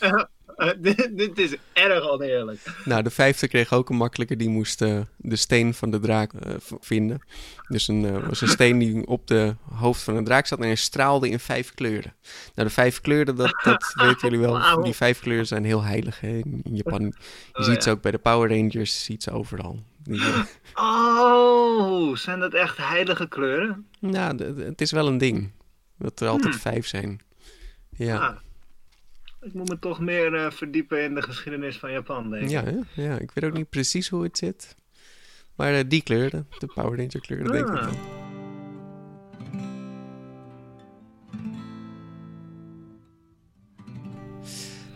dit, 0.78 1.10
dit 1.16 1.38
is 1.38 1.56
erg 1.72 2.08
oneerlijk. 2.08 2.60
Nou, 2.84 3.02
de 3.02 3.10
vijfde 3.10 3.48
kreeg 3.48 3.72
ook 3.72 3.90
een 3.90 3.96
makkelijke. 3.96 4.36
Die 4.36 4.48
moest 4.48 4.82
eh, 4.82 5.00
de 5.16 5.36
steen 5.36 5.74
van 5.74 5.90
de 5.90 5.98
draak 6.00 6.32
eh, 6.32 6.54
vinden. 6.80 7.20
Dus 7.68 7.88
een, 7.88 8.04
eh, 8.04 8.28
was 8.28 8.40
een 8.40 8.48
steen 8.48 8.78
die 8.78 9.06
op 9.06 9.26
de 9.26 9.54
hoofd 9.74 10.02
van 10.02 10.16
een 10.16 10.24
draak 10.24 10.46
zat 10.46 10.58
en 10.58 10.64
hij 10.64 10.74
straalde 10.74 11.28
in 11.28 11.38
vijf 11.38 11.74
kleuren. 11.74 12.14
Nou, 12.54 12.68
de 12.68 12.74
vijf 12.74 13.00
kleuren, 13.00 13.36
dat, 13.36 13.60
dat 13.64 13.92
weten 14.04 14.18
jullie 14.30 14.38
wel. 14.46 14.82
Die 14.82 14.94
vijf 14.94 15.20
kleuren 15.20 15.46
zijn 15.46 15.64
heel 15.64 15.82
heilig 15.82 16.20
hè, 16.20 16.28
in 16.44 16.62
Japan. 16.64 17.02
Je 17.02 17.12
Oh, 17.52 17.64
ziet 17.64 17.74
ja. 17.74 17.80
ze 17.80 17.90
ook 17.90 18.02
bij 18.02 18.10
de 18.10 18.18
Power 18.18 18.48
Rangers, 18.48 18.72
je 18.96 19.02
ziet 19.04 19.22
ze 19.22 19.30
overal. 19.30 19.82
Die, 20.02 20.22
Oh, 20.74 22.16
zijn 22.16 22.40
dat 22.40 22.54
echt 22.54 22.76
heilige 22.76 23.28
kleuren? 23.28 23.86
nou, 24.00 24.42
het 24.62 24.80
is 24.80 24.92
wel 24.92 25.06
een 25.06 25.18
ding. 25.18 25.50
Dat 25.98 26.20
er 26.20 26.28
altijd 26.28 26.52
Hmm. 26.54 26.62
vijf 26.62 26.86
zijn. 26.86 27.20
Ja, 27.96 28.16
Ah, 28.18 28.36
ik 29.44 29.52
moet 29.54 29.68
me 29.68 29.78
toch 29.78 30.00
meer 30.00 30.34
eh, 30.34 30.50
verdiepen 30.50 31.02
in 31.04 31.14
de 31.14 31.22
geschiedenis 31.22 31.76
van 31.78 31.92
Japan, 31.92 32.30
denk 32.30 32.42
ik. 32.42 32.50
ja, 32.50 32.64
hè? 32.64 33.02
ja, 33.02 33.18
ik 33.18 33.30
weet 33.34 33.44
ook 33.44 33.56
niet 33.56 33.68
precies 33.70 34.08
hoe 34.08 34.22
het 34.22 34.38
zit. 34.38 34.74
Maar 35.54 35.74
eh, 35.74 35.84
die 35.88 36.02
kleurde, 36.02 36.44
de 36.58 36.66
Power 36.66 36.96
Ranger 36.96 37.20
kleurde, 37.20 37.50
denk 37.52 37.68
ik 37.68 37.74
Ah. 37.74 37.82
dan. 37.84 37.96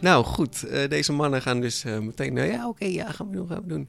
Nou 0.01 0.25
goed, 0.25 0.65
eh, 0.65 0.89
deze 0.89 1.13
mannen 1.13 1.43
gaan 1.43 1.61
dus 1.61 1.85
meteen, 1.85 2.33
nou 2.33 2.49
ja, 2.51 2.69
oké, 2.69 2.85
ja, 2.85 3.11
gaan 3.13 3.31
we 3.31 3.37
doen, 3.37 3.49
gaan 3.49 3.61
we 3.63 3.67
doen. 3.69 3.89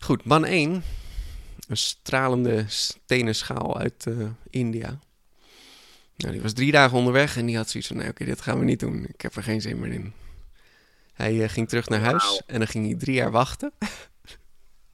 Goed, 0.00 0.24
man 0.24 0.44
1, 0.44 0.82
een 1.68 1.76
stralende 1.76 2.64
stenen 2.66 3.34
schaal 3.34 3.78
uit 3.78 4.06
India. 4.50 4.98
Nou, 6.18 6.32
die 6.32 6.42
was 6.42 6.52
drie 6.52 6.72
dagen 6.72 6.98
onderweg 6.98 7.36
en 7.36 7.46
die 7.46 7.56
had 7.56 7.70
zoiets 7.70 7.88
van, 7.88 7.98
nee, 7.98 8.08
oké, 8.08 8.24
dit 8.24 8.40
gaan 8.40 8.58
we 8.58 8.64
niet 8.64 8.80
doen. 8.80 9.04
Ik 9.08 9.20
heb 9.20 9.36
er 9.36 9.42
geen 9.42 9.60
zin 9.60 9.80
meer 9.80 9.92
in. 9.92 10.12
Hij 11.12 11.42
eh, 11.42 11.48
ging 11.48 11.68
terug 11.68 11.88
naar 11.88 12.00
huis 12.00 12.42
en 12.46 12.58
dan 12.58 12.68
ging 12.68 12.86
hij 12.86 12.94
drie 12.94 13.14
jaar 13.14 13.30
wachten. 13.30 13.72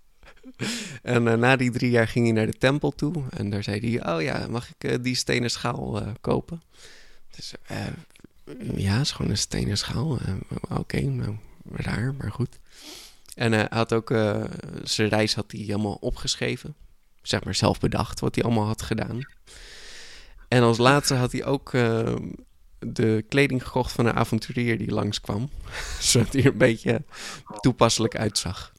en 1.03 1.29
eh, 1.29 1.35
na 1.35 1.57
die 1.57 1.71
drie 1.71 1.91
jaar 1.91 2.09
ging 2.09 2.25
hij 2.25 2.35
naar 2.35 2.47
de 2.47 2.59
tempel 2.59 2.91
toe. 2.91 3.23
En 3.31 3.51
daar 3.51 3.63
zei 3.63 3.99
hij, 3.99 4.15
oh 4.15 4.23
ja, 4.23 4.47
mag 4.49 4.69
ik 4.69 4.91
eh, 4.91 4.99
die 5.03 5.15
stenen 5.15 5.51
schaal 5.51 6.03
kopen? 6.21 6.63
Dus, 7.37 7.55
ja, 8.75 8.93
het 8.93 9.03
is 9.03 9.13
gewoon 9.13 9.31
een 9.31 9.39
stenen 9.39 9.79
schaal. 9.79 10.19
Oké, 10.71 11.01
nou, 11.01 11.37
raar, 11.73 12.15
maar 12.15 12.33
goed. 12.33 12.59
En 13.35 13.53
hij 13.53 13.67
had 13.71 13.93
ook 13.93 14.09
zijn 14.83 15.09
reis 15.09 15.35
had 15.35 15.53
hij 15.53 15.61
helemaal 15.61 15.97
opgeschreven. 16.01 16.75
Zeg 17.23 17.45
maar 17.45 17.55
zelf 17.55 17.81
bedacht 17.81 18.21
wat 18.21 18.35
hij 18.35 18.45
allemaal 18.45 18.67
had 18.67 18.83
gedaan. 18.83 19.21
En 20.55 20.63
als 20.63 20.79
laatste 20.79 21.15
had 21.15 21.33
hij 21.33 21.45
ook 21.45 21.73
eh, 21.73 22.17
de 22.79 23.25
kleding 23.29 23.65
gekocht 23.65 23.93
van 23.93 24.07
een 24.07 24.15
avonturier 24.15 24.79
die 24.79 24.91
langskwam. 24.91 25.51
Zodat 26.01 26.33
hij 26.33 26.43
er 26.43 26.53
een 26.53 26.59
beetje 26.59 27.03
toepasselijk 27.61 28.17
uitzag. 28.17 28.73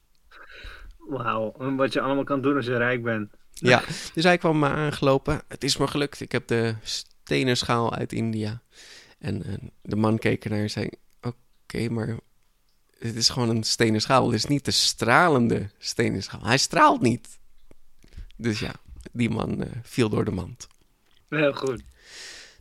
Wauw, 0.98 1.55
wat 1.75 1.94
je 1.94 2.01
allemaal 2.01 2.24
kan 2.24 2.41
doen 2.41 2.55
als 2.55 2.65
je 2.65 2.77
rijk 2.77 3.03
bent. 3.03 3.29
Ja, 3.53 3.84
dus 4.13 4.24
hij 4.24 4.38
kwam 4.38 4.60
me 4.60 4.67
aangelopen. 4.67 5.41
Het 5.48 5.63
is 5.63 5.77
me 5.77 5.88
gelukt. 5.88 6.22
Ik 6.22 6.32
heb 6.32 6.48
de 6.48 6.75
stenen 6.84 7.58
schaal 7.58 7.94
uit 7.94 8.13
India. 8.13 8.62
En 9.20 9.44
de 9.82 9.96
man 9.96 10.17
keek 10.17 10.44
ernaar 10.44 10.60
en 10.60 10.70
zei: 10.70 10.89
Oké, 11.22 11.89
maar 11.89 12.17
het 13.00 13.15
is 13.15 13.29
gewoon 13.29 13.50
een 13.50 13.63
stenen 13.63 14.01
schaal. 14.01 14.25
Het 14.25 14.36
is 14.36 14.46
niet 14.46 14.65
de 14.65 14.72
stralende 14.72 15.70
stenen 15.77 16.24
schaal. 16.24 16.46
Hij 16.46 16.58
straalt 16.58 17.01
niet. 17.01 17.39
Dus 18.36 18.60
ja, 18.60 18.74
die 19.12 19.29
man 19.29 19.63
eh, 19.63 19.72
viel 19.84 20.10
door 20.10 20.25
de 20.25 20.32
mand. 20.32 20.67
Heel 21.29 21.53
goed. 21.53 21.84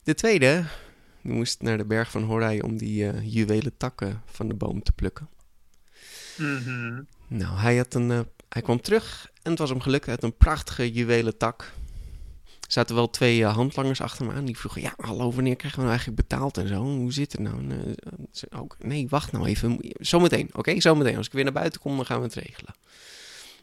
De 0.02 0.14
tweede, 0.14 0.64
die 1.22 1.32
moest 1.32 1.62
naar 1.62 1.76
de 1.76 1.84
berg 1.84 2.10
van 2.10 2.22
Horai 2.22 2.60
om 2.60 2.76
die 2.76 3.08
eh, 3.08 3.32
juwelen 3.34 3.76
takken 3.76 4.22
van 4.26 4.48
de 4.48 4.54
boom 4.54 4.82
te 4.82 4.92
plukken. 4.92 5.28
Mhm. 6.36 7.02
Nou, 7.28 7.56
hij, 7.58 7.76
had 7.76 7.94
een, 7.94 8.10
eh, 8.10 8.20
hij 8.48 8.62
kwam 8.62 8.80
terug 8.80 9.30
en 9.42 9.50
het 9.50 9.58
was 9.60 9.70
hem 9.70 9.80
gelukt. 9.80 10.04
Hij 10.04 10.14
had 10.14 10.22
een 10.22 10.36
prachtige 10.36 10.92
juwelen 10.92 11.36
tak. 11.36 11.72
Er 12.44 12.72
zaten 12.72 12.94
wel 12.94 13.10
twee 13.10 13.44
eh, 13.44 13.54
handlangers 13.54 14.00
achter 14.00 14.26
me 14.26 14.32
aan. 14.32 14.44
Die 14.44 14.58
vroegen, 14.58 14.82
ja, 14.82 14.92
hallo, 14.96 15.32
wanneer 15.32 15.56
krijgen 15.56 15.78
we 15.80 15.84
nou 15.86 15.96
eigenlijk 15.96 16.28
betaald 16.28 16.56
en 16.58 16.68
zo? 16.68 16.82
Hoe 16.82 17.12
zit 17.12 17.32
het 17.32 17.40
nou? 17.40 17.56
En, 17.70 17.94
ze- 18.32 18.46
ook, 18.56 18.76
nee, 18.78 19.08
wacht 19.08 19.32
nou 19.32 19.46
even. 19.46 19.78
Zometeen, 20.00 20.50
oké? 20.52 20.80
Zometeen. 20.80 21.16
Als 21.16 21.26
ik 21.26 21.32
weer 21.32 21.44
naar 21.44 21.52
buiten 21.52 21.80
kom, 21.80 21.96
dan 21.96 22.06
gaan 22.06 22.18
we 22.18 22.24
het 22.24 22.34
regelen. 22.34 22.74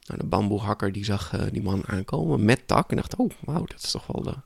Nou, 0.08 0.20
de 0.20 0.26
bamboehakker 0.28 0.92
die 0.92 1.06
zag 1.06 1.30
die 1.52 1.62
man 1.62 1.88
aankomen 1.88 2.46
met 2.46 2.68
tak. 2.68 2.90
En 2.90 2.96
dacht, 2.96 3.16
oh, 3.16 3.30
wauw, 3.40 3.66
dat 3.66 3.84
is 3.84 3.92
toch 3.92 4.08
wel 4.08 4.26
eh, 4.28 4.38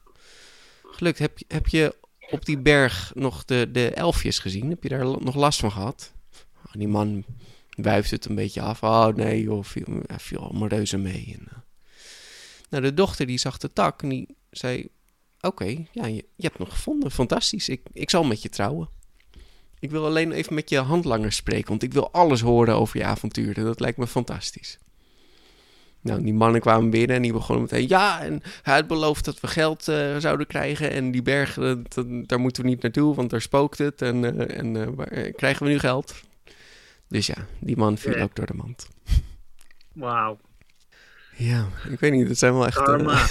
gelukt. 0.95 1.19
Heb, 1.19 1.37
je- 1.37 1.45
heb 1.47 1.67
je 1.67 1.95
op 2.31 2.45
die 2.45 2.57
berg 2.57 3.11
nog 3.15 3.45
de, 3.45 3.69
de 3.71 3.89
elfjes 3.89 4.39
gezien? 4.39 4.69
Heb 4.69 4.83
je 4.83 4.89
daar 4.89 5.05
nog 5.05 5.35
last 5.35 5.59
van 5.59 5.71
gehad? 5.71 6.13
Oh, 6.65 6.71
die 6.73 6.87
man 6.87 7.23
wuift 7.69 8.11
het 8.11 8.25
een 8.25 8.35
beetje 8.35 8.61
af. 8.61 8.83
Oh 8.83 9.07
nee, 9.07 9.41
joh, 9.43 9.63
viel, 9.63 10.01
ja, 10.07 10.19
viel 10.19 10.39
allemaal 10.39 10.67
reuze 10.67 10.97
mee. 10.97 11.35
En, 11.39 11.47
eh. 11.49 11.57
Nou, 12.69 12.83
de 12.83 12.93
dochter 12.93 13.25
die 13.25 13.37
zag 13.37 13.57
de 13.57 13.73
tak 13.73 14.03
en 14.03 14.09
die 14.09 14.35
zei... 14.51 14.87
Oké, 15.41 15.85
ja, 15.91 16.05
je, 16.05 16.15
je 16.35 16.43
hebt 16.43 16.57
hem 16.57 16.67
gevonden. 16.67 17.11
Fantastisch. 17.11 17.69
Ik, 17.69 17.81
ik 17.93 18.09
zal 18.09 18.23
met 18.23 18.41
je 18.41 18.49
trouwen. 18.49 18.89
Ik 19.79 19.91
wil 19.91 20.05
alleen 20.05 20.31
even 20.31 20.53
met 20.53 20.69
je 20.69 20.77
handlangers 20.77 21.35
spreken, 21.35 21.69
want 21.69 21.83
ik 21.83 21.93
wil 21.93 22.11
alles 22.11 22.41
horen 22.41 22.75
over 22.75 22.97
je 22.97 23.03
avonturen. 23.05 23.65
Dat 23.65 23.79
lijkt 23.79 23.97
me 23.97 24.07
fantastisch. 24.07 24.77
Nou, 26.05 26.23
die 26.23 26.33
mannen 26.33 26.61
kwamen 26.61 26.89
binnen 26.89 27.15
en 27.15 27.21
die 27.21 27.31
begonnen 27.33 27.63
meteen... 27.63 27.87
Ja, 27.87 28.21
en 28.21 28.41
hij 28.61 28.73
had 28.75 28.87
beloofd 28.87 29.25
dat 29.25 29.39
we 29.39 29.47
geld 29.47 29.87
eh, 29.87 30.17
zouden 30.17 30.47
krijgen. 30.47 30.91
En 30.91 31.11
die 31.11 31.21
berg, 31.21 31.57
eh, 31.57 31.73
daar 32.25 32.39
moeten 32.39 32.63
we 32.63 32.69
niet 32.69 32.81
naartoe, 32.81 33.15
want 33.15 33.29
daar 33.29 33.41
spookt 33.41 33.77
het. 33.77 34.01
En, 34.01 34.47
eh, 34.47 34.57
en 34.59 34.95
waar- 34.95 35.31
krijgen 35.31 35.65
we 35.65 35.71
nu 35.71 35.79
geld? 35.79 36.15
Dus 37.07 37.27
ja, 37.27 37.35
die 37.59 37.77
man 37.77 37.97
viel 37.97 38.15
ook 38.21 38.35
door 38.35 38.45
de 38.45 38.53
mand. 38.53 38.87
Wauw. 39.93 40.39
Ja, 41.35 41.67
ik 41.89 41.99
weet 41.99 42.11
niet, 42.11 42.27
het 42.27 42.37
zijn 42.37 42.53
wel 42.53 42.65
echt... 42.65 42.83
Karma. 42.83 43.25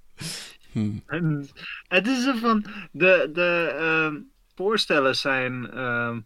hmm. 0.72 1.02
En 1.06 1.48
het 1.88 2.06
is 2.06 2.26
er 2.26 2.36
van. 2.38 2.64
De, 2.90 3.30
de 3.32 3.74
ehm, 3.78 4.20
voorstellen 4.54 5.16
zijn. 5.16 5.70
ehm, 5.70 6.20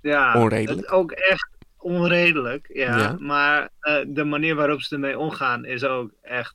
ja, 0.00 0.40
Onredelijk. 0.42 0.80
het 0.80 0.90
ook 0.90 1.10
echt 1.10 1.48
onredelijk. 1.88 2.70
Ja, 2.72 2.98
Ja. 2.98 3.16
Maar 3.18 3.68
eh, 3.80 4.00
de 4.06 4.24
manier 4.24 4.54
waarop 4.54 4.80
ze 4.80 4.94
ermee 4.94 5.18
omgaan 5.18 5.64
is 5.64 5.84
ook 5.84 6.10
echt 6.22 6.54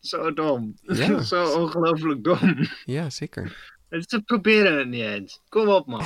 zo 0.00 0.32
dom. 0.32 0.74
Ja. 0.82 1.22
zo 1.32 1.44
ongelooflijk 1.44 2.24
dom. 2.24 2.68
Ja, 2.84 3.10
zeker. 3.10 3.70
Ze 3.90 4.22
proberen 4.22 4.78
het 4.78 4.88
niet 4.88 5.02
eens. 5.04 5.40
Kom 5.48 5.68
op, 5.68 5.86
man. 5.86 6.04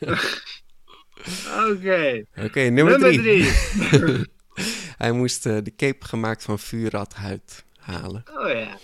Oké. 1.70 2.24
Oké, 2.36 2.60
nummer, 2.60 2.98
Nummer 2.98 3.12
drie. 3.12 3.20
drie. 3.20 4.26
Hij 5.02 5.12
moest 5.12 5.46
eh, 5.46 5.58
de 5.62 5.74
cape 5.76 6.04
gemaakt 6.04 6.42
van 6.42 6.58
vuurradhuid 6.58 7.64
halen. 7.76 8.22
Oh 8.34 8.48
ja. 8.48 8.76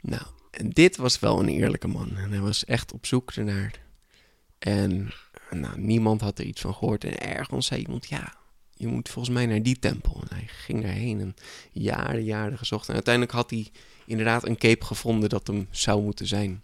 Nou, 0.00 0.22
en 0.50 0.70
dit 0.70 0.96
was 0.96 1.18
wel 1.18 1.40
een 1.40 1.48
eerlijke 1.48 1.88
man. 1.88 2.16
En 2.16 2.30
hij 2.30 2.40
was 2.40 2.64
echt 2.64 2.92
op 2.92 3.06
zoek 3.06 3.30
ernaar. 3.32 3.72
En 4.58 5.12
nou, 5.50 5.80
niemand 5.80 6.20
had 6.20 6.38
er 6.38 6.44
iets 6.44 6.60
van 6.60 6.74
gehoord. 6.74 7.04
En 7.04 7.20
ergens 7.20 7.66
zei 7.66 7.80
iemand, 7.80 8.08
ja, 8.08 8.34
je 8.74 8.86
moet 8.86 9.08
volgens 9.08 9.34
mij 9.34 9.46
naar 9.46 9.62
die 9.62 9.78
tempel. 9.78 10.20
En 10.20 10.36
hij 10.36 10.46
ging 10.46 10.82
daarheen 10.82 11.20
en 11.20 11.34
jaren, 11.72 12.24
jaren 12.24 12.58
gezocht. 12.58 12.88
En 12.88 12.94
uiteindelijk 12.94 13.34
had 13.34 13.50
hij 13.50 13.70
inderdaad 14.06 14.46
een 14.46 14.58
cape 14.58 14.84
gevonden 14.84 15.28
dat 15.28 15.46
hem 15.46 15.68
zou 15.70 16.02
moeten 16.02 16.26
zijn. 16.26 16.62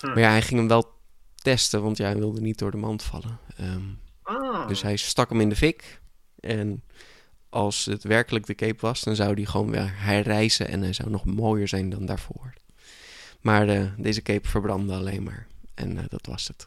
Hm. 0.00 0.06
Maar 0.06 0.18
ja, 0.18 0.30
hij 0.30 0.42
ging 0.42 0.58
hem 0.58 0.68
wel 0.68 0.96
testen, 1.34 1.82
want 1.82 1.96
ja, 1.96 2.04
hij 2.04 2.16
wilde 2.18 2.40
niet 2.40 2.58
door 2.58 2.70
de 2.70 2.76
mand 2.76 3.02
vallen. 3.02 3.38
Ehm, 3.56 3.84
Oh. 4.28 4.68
Dus 4.68 4.82
hij 4.82 4.96
stak 4.96 5.28
hem 5.28 5.40
in 5.40 5.48
de 5.48 5.56
fik. 5.56 6.00
En 6.40 6.82
als 7.48 7.84
het 7.84 8.02
werkelijk 8.02 8.46
de 8.46 8.54
cape 8.54 8.80
was, 8.80 9.00
dan 9.00 9.16
zou 9.16 9.34
die 9.34 9.46
gewoon 9.46 9.70
weer 9.70 9.92
herrijzen 9.94 10.68
en 10.68 10.82
hij 10.82 10.92
zou 10.92 11.10
nog 11.10 11.24
mooier 11.24 11.68
zijn 11.68 11.90
dan 11.90 12.06
daarvoor. 12.06 12.52
Maar 13.40 13.68
eh, 13.68 13.84
deze 13.96 14.22
cape 14.22 14.48
verbrandde 14.48 14.94
alleen 14.94 15.22
maar. 15.22 15.46
En 15.74 15.98
eh, 15.98 16.04
dat 16.08 16.26
was 16.26 16.46
het. 16.46 16.64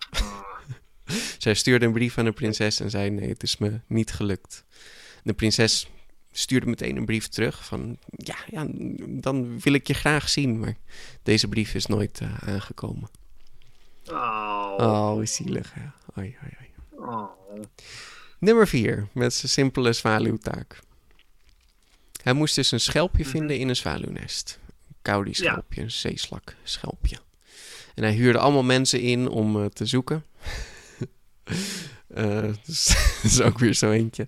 Zij 1.38 1.54
stuurde 1.54 1.86
een 1.86 1.94
brief 1.94 2.18
aan 2.18 2.26
de 2.26 2.32
prinses 2.32 2.80
en 2.80 2.90
zei: 2.90 3.10
Nee, 3.10 3.30
het 3.30 3.44
is 3.44 3.58
me 3.58 3.80
niet 3.88 4.12
gelukt. 4.12 4.64
De 5.24 5.34
prinses 5.34 5.90
stuurde 6.32 6.66
meteen 6.66 6.98
een 6.98 7.06
brief 7.06 7.28
terug 7.28 7.66
van: 7.66 7.98
Ja, 8.10 8.36
ja 8.52 8.68
dan 9.08 9.60
wil 9.60 9.74
ik 9.74 9.88
je 9.88 9.94
graag 9.94 10.30
zien. 10.30 10.60
Maar 10.60 10.76
deze 11.24 11.48
brief 11.48 11.74
is 11.74 11.86
nooit 11.86 12.20
eh, 12.20 12.50
aangekomen. 12.50 13.10
Oh. 14.06 14.74
Oh, 14.78 15.26
zielig. 15.26 15.74
Hè? 15.74 15.82
Oei, 16.20 16.38
oei, 16.44 16.54
oei. 16.60 17.10
Oh. 17.10 17.30
Nummer 18.40 18.68
4, 18.68 19.08
met 19.12 19.34
zijn 19.34 19.52
simpele 19.52 19.94
zwaluwtaak. 19.94 20.80
Hij 22.24 22.34
moest 22.34 22.56
dus 22.56 22.72
een 22.72 22.80
schelpje 22.80 23.26
vinden 23.26 23.58
in 23.58 23.70
een 23.70 23.76
zwaluwnest. 23.76 24.60
Een 24.88 24.96
Kaudi-schelpje, 25.02 25.82
een 25.82 25.92
zeeslak-schelpje. 25.92 27.18
En 27.96 28.04
hij 28.04 28.14
huurde 28.14 28.40
allemaal 28.40 28.64
mensen 28.64 29.02
in 29.02 29.28
om 29.28 29.64
eh, 29.64 29.66
te 29.66 29.86
zoeken. 29.86 30.26
Eh, 32.08 32.54
dus 32.66 32.86
dat 32.86 33.24
is 33.32 33.42
ook 33.42 33.60
weer 33.60 33.74
zo 33.74 33.92
eentje. 33.92 34.28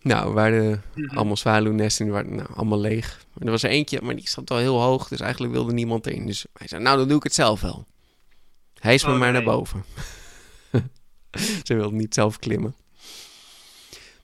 Nou, 0.00 0.26
er 0.28 0.34
waren 0.34 0.82
allemaal 1.14 1.36
zwaluwnesten, 1.36 2.04
die 2.04 2.14
waren 2.14 2.34
nou, 2.34 2.48
allemaal 2.54 2.80
leeg. 2.80 3.24
En 3.38 3.46
er 3.46 3.50
was 3.50 3.62
er 3.62 3.70
eentje, 3.70 4.00
maar 4.02 4.16
die 4.16 4.28
zat 4.28 4.48
wel 4.48 4.58
heel 4.58 4.80
hoog, 4.80 5.08
dus 5.08 5.20
eigenlijk 5.20 5.52
wilde 5.52 5.72
niemand 5.72 6.06
erin. 6.06 6.26
Dus 6.26 6.46
hij 6.52 6.68
zei, 6.68 6.82
nou, 6.82 6.96
dan 6.98 7.08
doe 7.08 7.16
ik 7.16 7.22
het 7.22 7.34
zelf 7.34 7.60
wel. 7.60 7.86
Hij 8.78 8.94
is 8.94 9.04
me 9.04 9.12
Oh, 9.12 9.18
maar 9.18 9.32
naar 9.32 9.42
boven. 9.42 9.84
Ze 11.64 11.74
wilde 11.74 11.96
niet 11.96 12.14
zelf 12.14 12.38
klimmen. 12.38 12.74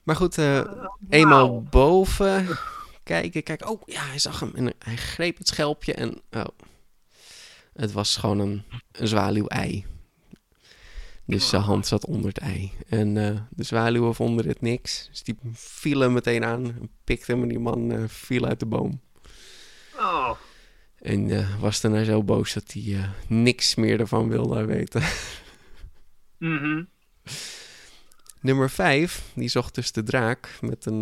Maar 0.03 0.15
goed, 0.15 0.37
eh, 0.37 0.61
eenmaal 1.09 1.47
Wauw. 1.49 1.65
boven 1.69 2.57
kijken, 3.03 3.43
kijk, 3.43 3.69
oh 3.69 3.81
ja, 3.85 4.05
hij 4.05 4.19
zag 4.19 4.39
hem 4.39 4.51
en 4.55 4.73
hij 4.79 4.95
greep 4.95 5.37
het 5.37 5.47
schelpje 5.47 5.93
en 5.93 6.21
oh, 6.31 6.45
het 7.73 7.91
was 7.91 8.15
gewoon 8.15 8.39
een, 8.39 8.63
een 8.91 9.07
zwaluw-ei. 9.07 9.85
Dus 11.27 11.49
zijn 11.49 11.61
hand 11.61 11.87
zat 11.87 12.05
onder 12.05 12.27
het 12.27 12.37
ei. 12.37 12.71
En 12.87 13.17
eh, 13.17 13.39
de 13.49 13.63
zwaluwen 13.63 14.15
vonden 14.15 14.47
het 14.47 14.61
niks. 14.61 15.07
Dus 15.09 15.23
die 15.23 15.37
vielen 15.53 16.13
meteen 16.13 16.45
aan, 16.45 16.65
en 16.65 16.89
pikten 17.03 17.33
hem 17.33 17.43
en 17.43 17.49
die 17.49 17.59
man 17.59 17.91
eh, 17.91 18.03
viel 18.07 18.45
uit 18.45 18.59
de 18.59 18.65
boom. 18.65 19.01
Oh. 19.95 20.31
En 20.99 21.31
eh, 21.31 21.61
was 21.61 21.81
daarna 21.81 22.03
zo 22.03 22.23
boos 22.23 22.53
dat 22.53 22.71
hij 22.71 23.09
niks 23.27 23.75
meer 23.75 23.99
ervan 23.99 24.29
wilde 24.29 24.65
weten. 24.65 25.03
Mhm. 26.39 26.83
Nummer 28.39 28.69
5, 28.69 29.31
die 29.35 29.49
zocht 29.49 29.75
dus 29.75 29.91
de 29.91 30.03
draak 30.03 30.57
met 30.61 30.85
een, 30.85 31.01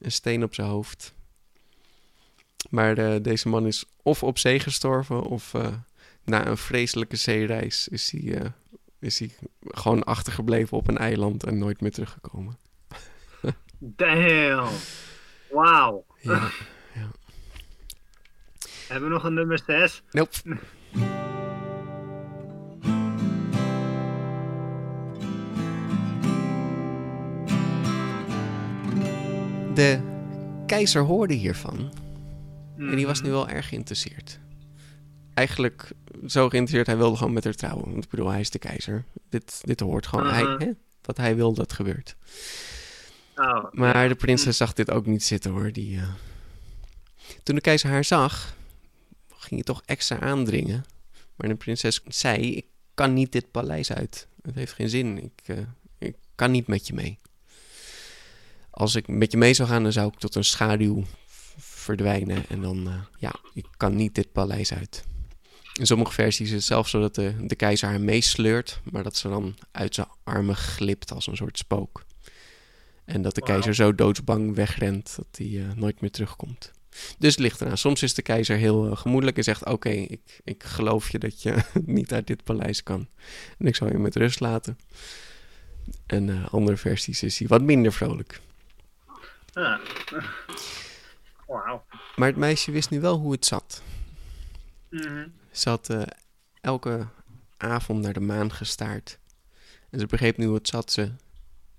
een 0.00 0.12
steen 0.12 0.42
op 0.42 0.54
zijn 0.54 0.68
hoofd. 0.68 1.14
Maar 2.70 3.22
deze 3.22 3.48
man 3.48 3.66
is 3.66 3.84
of 4.02 4.22
op 4.22 4.38
zee 4.38 4.60
gestorven 4.60 5.22
of 5.22 5.52
na 6.24 6.46
een 6.46 6.56
vreselijke 6.56 7.16
zeereis 7.16 7.88
is 7.88 8.10
hij, 8.10 8.52
is 9.02 9.18
hij 9.18 9.30
gewoon 9.62 10.04
achtergebleven 10.04 10.76
op 10.76 10.88
een 10.88 10.98
eiland 10.98 11.44
en 11.44 11.58
nooit 11.58 11.80
meer 11.80 11.90
teruggekomen. 11.90 12.58
Damn. 13.78 14.68
Wauw. 15.50 16.04
Ja. 16.94 17.10
Hebben 18.88 19.08
we 19.08 19.14
nog 19.14 19.24
een 19.24 19.34
nummer 19.34 19.62
6? 19.66 20.02
Nope. 20.10 20.58
De 29.74 30.00
keizer 30.66 31.02
hoorde 31.02 31.34
hiervan 31.34 31.92
en 32.76 32.96
die 32.96 33.06
was 33.06 33.22
nu 33.22 33.30
wel 33.30 33.48
erg 33.48 33.68
geïnteresseerd. 33.68 34.40
Eigenlijk 35.42 35.90
zo 36.26 36.48
geïnteresseerd, 36.48 36.86
hij 36.86 36.96
wilde 36.96 37.16
gewoon 37.16 37.32
met 37.32 37.44
haar 37.44 37.54
trouwen. 37.54 37.90
Want 37.90 38.04
ik 38.04 38.10
bedoel, 38.10 38.28
hij 38.28 38.40
is 38.40 38.50
de 38.50 38.58
keizer. 38.58 39.04
Dit, 39.28 39.60
dit 39.62 39.80
hoort 39.80 40.06
gewoon. 40.06 40.26
hij, 40.26 40.42
Uh-huh. 40.42 40.60
hè? 40.60 40.70
Wat 41.02 41.16
hij 41.16 41.36
wil, 41.36 41.54
dat 41.54 41.72
gebeurt. 41.72 42.16
Oh, 43.36 43.64
Maar 43.72 44.08
de 44.08 44.14
prinses 44.14 44.56
zag 44.56 44.72
dit 44.72 44.90
ook 44.90 45.06
niet 45.06 45.24
zitten 45.24 45.50
hoor. 45.50 45.72
Die, 45.72 45.96
eh, 45.98 46.08
Toen 47.42 47.54
de 47.54 47.60
keizer 47.60 47.90
haar 47.90 48.04
zag, 48.04 48.56
ging 49.28 49.50
hij 49.50 49.62
toch 49.62 49.82
extra 49.84 50.20
aandringen. 50.20 50.84
Maar 51.36 51.48
de 51.48 51.54
prinses 51.54 52.00
zei: 52.06 52.54
Ik 52.56 52.66
kan 52.94 53.12
niet 53.12 53.32
dit 53.32 53.50
paleis 53.50 53.92
uit. 53.92 54.26
Het 54.42 54.54
heeft 54.54 54.72
geen 54.72 54.88
zin. 54.88 55.22
Ik, 55.22 55.40
eh, 55.44 55.58
ik 55.98 56.16
kan 56.34 56.50
niet 56.50 56.66
met 56.66 56.86
je 56.86 56.94
mee. 56.94 57.18
Als 58.70 58.94
ik 58.94 59.08
met 59.08 59.32
je 59.32 59.38
mee 59.38 59.54
zou 59.54 59.68
gaan, 59.68 59.82
dan 59.82 59.92
zou 59.92 60.08
ik 60.08 60.18
tot 60.18 60.34
een 60.34 60.44
schaduw 60.44 61.04
verdwijnen. 61.58 62.44
En 62.48 62.60
dan, 62.60 62.86
eh, 62.88 62.94
ja, 63.18 63.32
ik 63.54 63.66
kan 63.76 63.96
niet 63.96 64.14
dit 64.14 64.32
paleis 64.32 64.72
uit. 64.74 65.04
In 65.78 65.86
sommige 65.86 66.12
versies 66.12 66.48
is 66.48 66.54
het 66.54 66.64
zelfs 66.64 66.90
zo 66.90 67.00
dat 67.00 67.14
de, 67.14 67.34
de 67.46 67.54
keizer 67.54 67.88
haar 67.88 68.00
meesleurt, 68.00 68.80
maar 68.90 69.02
dat 69.02 69.16
ze 69.16 69.28
dan 69.28 69.54
uit 69.70 69.94
zijn 69.94 70.06
armen 70.24 70.56
glipt 70.56 71.12
als 71.12 71.26
een 71.26 71.36
soort 71.36 71.58
spook. 71.58 72.04
En 73.04 73.22
dat 73.22 73.34
de 73.34 73.42
keizer 73.42 73.74
zo 73.74 73.94
doodsbang 73.94 74.54
wegrent 74.54 75.16
dat 75.16 75.26
hij 75.32 75.46
eh, 75.46 75.76
nooit 75.76 76.00
meer 76.00 76.10
terugkomt. 76.10 76.72
Dus 77.18 77.30
het 77.30 77.38
ligt 77.38 77.60
eraan. 77.60 77.78
Soms 77.78 78.02
is 78.02 78.14
de 78.14 78.22
keizer 78.22 78.56
heel 78.56 78.90
eh, 78.90 78.96
gemoedelijk 78.96 79.36
en 79.36 79.44
zegt: 79.44 79.64
Oké, 79.64 79.88
ik, 79.88 80.40
ik 80.44 80.62
geloof 80.62 81.10
je 81.10 81.18
dat 81.18 81.42
je 81.42 81.56
niet 81.86 82.12
uit 82.12 82.26
dit 82.26 82.44
paleis 82.44 82.82
kan. 82.82 83.08
En 83.58 83.66
ik 83.66 83.76
zal 83.76 83.88
je 83.88 83.98
met 83.98 84.16
rust 84.16 84.40
laten. 84.40 84.78
En 86.06 86.28
eh, 86.28 86.52
andere 86.52 86.76
versies 86.76 87.22
is 87.22 87.38
hij 87.38 87.48
wat 87.48 87.62
minder 87.62 87.92
vrolijk. 87.92 88.40
Ah. 89.52 89.78
Wauw. 91.46 91.84
Maar 92.16 92.28
het 92.28 92.36
meisje 92.36 92.70
wist 92.70 92.90
nu 92.90 93.00
wel 93.00 93.18
hoe 93.18 93.32
het 93.32 93.46
zat. 93.46 93.82
Mhm. 94.90 95.26
Ze 95.52 95.68
had 95.68 95.88
eh, 95.90 96.02
elke 96.60 97.06
avond 97.56 98.00
naar 98.00 98.12
de 98.12 98.20
maan 98.20 98.52
gestaard. 98.52 99.18
En 99.90 100.00
ze 100.00 100.06
begreep 100.06 100.36
nu 100.36 100.46
hoe 100.46 100.54
het 100.54 100.68
zat. 100.68 100.92
Ze, 100.92 101.12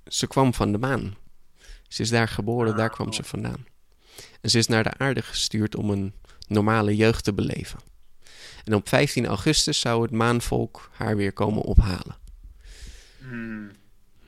ze 0.08 0.28
kwam 0.28 0.54
van 0.54 0.72
de 0.72 0.78
maan. 0.78 1.16
Ze 1.88 2.02
is 2.02 2.10
daar 2.10 2.28
geboren, 2.28 2.76
daar 2.76 2.90
kwam 2.90 3.14
ze 3.14 3.24
vandaan. 3.24 3.66
En 4.42 4.50
ze 4.50 4.58
is 4.58 4.68
naar 4.68 4.84
de 4.84 4.98
aarde 4.98 5.22
gestuurd 5.22 5.76
om 5.76 5.90
een 5.90 6.14
normale 6.48 6.96
jeugd 6.96 7.24
te 7.24 7.34
beleven. 7.34 7.80
En 8.64 8.76
op 8.76 8.88
15 8.90 9.26
augustus 9.26 9.80
zou 9.80 10.02
het 10.02 10.12
maanvolk 10.12 10.90
haar 10.92 11.16
weer 11.16 11.34
komen 11.34 11.62
ophalen. 11.62 12.18
Hmm. 13.20 13.72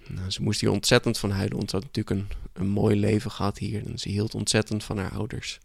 Nou, 0.07 0.31
ze 0.31 0.41
moest 0.41 0.61
hier 0.61 0.69
ontzettend 0.69 1.17
van 1.17 1.31
huilen, 1.31 1.57
want 1.57 1.69
ze 1.69 1.75
had 1.75 1.85
natuurlijk 1.85 2.19
een, 2.19 2.37
een 2.53 2.67
mooi 2.67 2.95
leven 2.95 3.31
gehad 3.31 3.57
hier. 3.57 3.85
En 3.85 3.99
ze 3.99 4.09
hield 4.09 4.35
ontzettend 4.35 4.83
van 4.83 4.97
haar 4.97 5.11
ouders. 5.11 5.59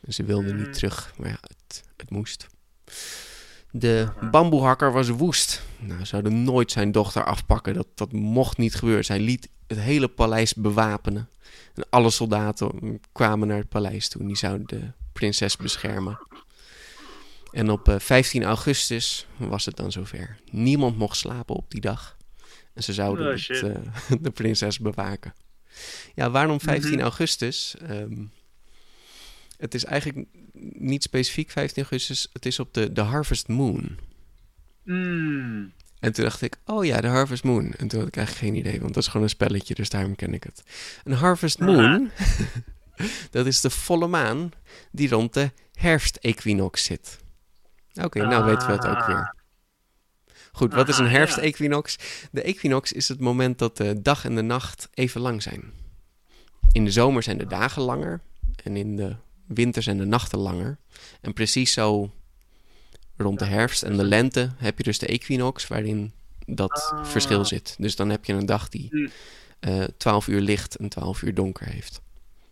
En 0.00 0.12
ze 0.12 0.24
wilde 0.24 0.54
niet 0.54 0.72
terug, 0.72 1.12
maar 1.16 1.28
ja, 1.28 1.38
het, 1.40 1.84
het 1.96 2.10
moest. 2.10 2.46
De 3.70 4.08
bamboehakker 4.30 4.92
was 4.92 5.08
woest. 5.08 5.62
Nou, 5.78 5.98
ze 5.98 6.06
zouden 6.06 6.44
nooit 6.44 6.72
zijn 6.72 6.92
dochter 6.92 7.24
afpakken. 7.24 7.74
Dat, 7.74 7.86
dat 7.94 8.12
mocht 8.12 8.58
niet 8.58 8.74
gebeuren. 8.74 9.04
Zij 9.04 9.20
liet 9.20 9.48
het 9.66 9.78
hele 9.78 10.08
paleis 10.08 10.54
bewapenen. 10.54 11.28
En 11.74 11.86
alle 11.90 12.10
soldaten 12.10 13.00
kwamen 13.12 13.48
naar 13.48 13.58
het 13.58 13.68
paleis 13.68 14.08
toe. 14.08 14.20
En 14.20 14.26
die 14.26 14.36
zouden 14.36 14.66
de 14.66 14.92
prinses 15.12 15.56
beschermen. 15.56 16.18
En 17.50 17.70
op 17.70 17.88
eh, 17.88 17.98
15 17.98 18.44
augustus 18.44 19.26
was 19.36 19.64
het 19.64 19.76
dan 19.76 19.92
zover. 19.92 20.38
Niemand 20.50 20.96
mocht 20.96 21.16
slapen 21.16 21.54
op 21.54 21.70
die 21.70 21.80
dag. 21.80 22.16
En 22.74 22.82
ze 22.82 22.92
zouden 22.92 23.26
Oh, 23.26 23.32
het, 23.32 23.62
eh, 23.62 24.16
de 24.20 24.30
prinses 24.30 24.78
bewaken. 24.78 25.34
Ja, 26.14 26.30
waarom 26.30 26.60
15 26.60 27.00
augustus? 27.00 27.74
Ehm, 27.86 28.24
het 29.60 29.74
is 29.74 29.84
eigenlijk 29.84 30.28
niet 30.78 31.02
specifiek 31.02 31.50
15 31.50 31.82
augustus. 31.82 32.28
Het 32.32 32.46
is 32.46 32.58
op 32.58 32.74
de, 32.74 32.92
de 32.92 33.00
Harvest 33.00 33.48
Moon. 33.48 33.98
Hmm. 34.84 35.72
En 35.98 36.12
toen 36.12 36.24
dacht 36.24 36.42
ik, 36.42 36.56
oh 36.64 36.84
ja, 36.84 37.00
de 37.00 37.08
Harvest 37.08 37.44
Moon. 37.44 37.72
En 37.72 37.88
toen 37.88 37.98
had 37.98 38.08
ik 38.08 38.16
eigenlijk 38.16 38.46
geen 38.46 38.60
idee, 38.60 38.80
want 38.80 38.94
dat 38.94 39.02
is 39.02 39.08
gewoon 39.08 39.22
een 39.22 39.32
spelletje, 39.32 39.74
dus 39.74 39.90
daarom 39.90 40.16
ken 40.16 40.34
ik 40.34 40.42
het. 40.42 40.62
Een 41.04 41.12
Harvest 41.12 41.58
Moon, 41.58 42.10
dat 43.30 43.46
is 43.46 43.60
de 43.60 43.70
volle 43.70 44.06
maan 44.06 44.50
die 44.92 45.08
rond 45.08 45.34
de 45.34 45.50
herfstequinox 45.72 46.84
zit. 46.84 47.18
Oké, 47.94 48.26
nou 48.26 48.44
weten 48.44 48.66
we 48.66 48.72
het 48.72 48.86
ook 48.86 49.06
weer. 49.06 49.34
Goed, 50.52 50.74
wat 50.74 50.88
is 50.88 50.98
een 50.98 51.04
ja. 51.04 51.10
herfstequinox? 51.10 51.96
De 52.30 52.42
equinox 52.42 52.92
is 52.92 53.08
het 53.08 53.20
moment 53.20 53.58
dat 53.58 53.76
de 53.76 54.02
dag 54.02 54.24
en 54.24 54.34
de 54.34 54.42
nacht 54.42 54.88
even 54.94 55.20
lang 55.20 55.42
zijn. 55.42 55.72
In 56.72 56.84
de 56.84 56.90
zomer 56.90 57.22
zijn 57.22 57.38
de 57.38 57.46
dagen 57.46 57.82
langer 57.82 58.20
en 58.64 58.76
in 58.76 58.96
de 58.96 59.16
winter 59.54 59.82
zijn 59.82 59.98
de 59.98 60.04
nachten 60.04 60.38
langer. 60.38 60.78
En 61.20 61.32
precies 61.32 61.72
zo 61.72 62.10
rond 63.16 63.38
de 63.38 63.44
herfst 63.44 63.82
en 63.82 63.96
de 63.96 64.04
lente 64.04 64.50
heb 64.56 64.78
je 64.78 64.84
dus 64.84 64.98
de 64.98 65.06
equinox 65.06 65.66
waarin 65.66 66.12
dat 66.46 66.90
Ah. 66.92 67.04
verschil 67.04 67.44
zit. 67.44 67.74
Dus 67.78 67.96
dan 67.96 68.10
heb 68.10 68.24
je 68.24 68.32
een 68.32 68.46
dag 68.46 68.68
die 68.68 68.88
Hm. 68.90 69.08
eh 69.60 69.84
12 69.96 70.26
uur 70.28 70.40
licht 70.40 70.74
en 70.76 70.88
12 70.88 71.22
uur 71.22 71.34
donker 71.34 71.66
heeft. 71.66 72.00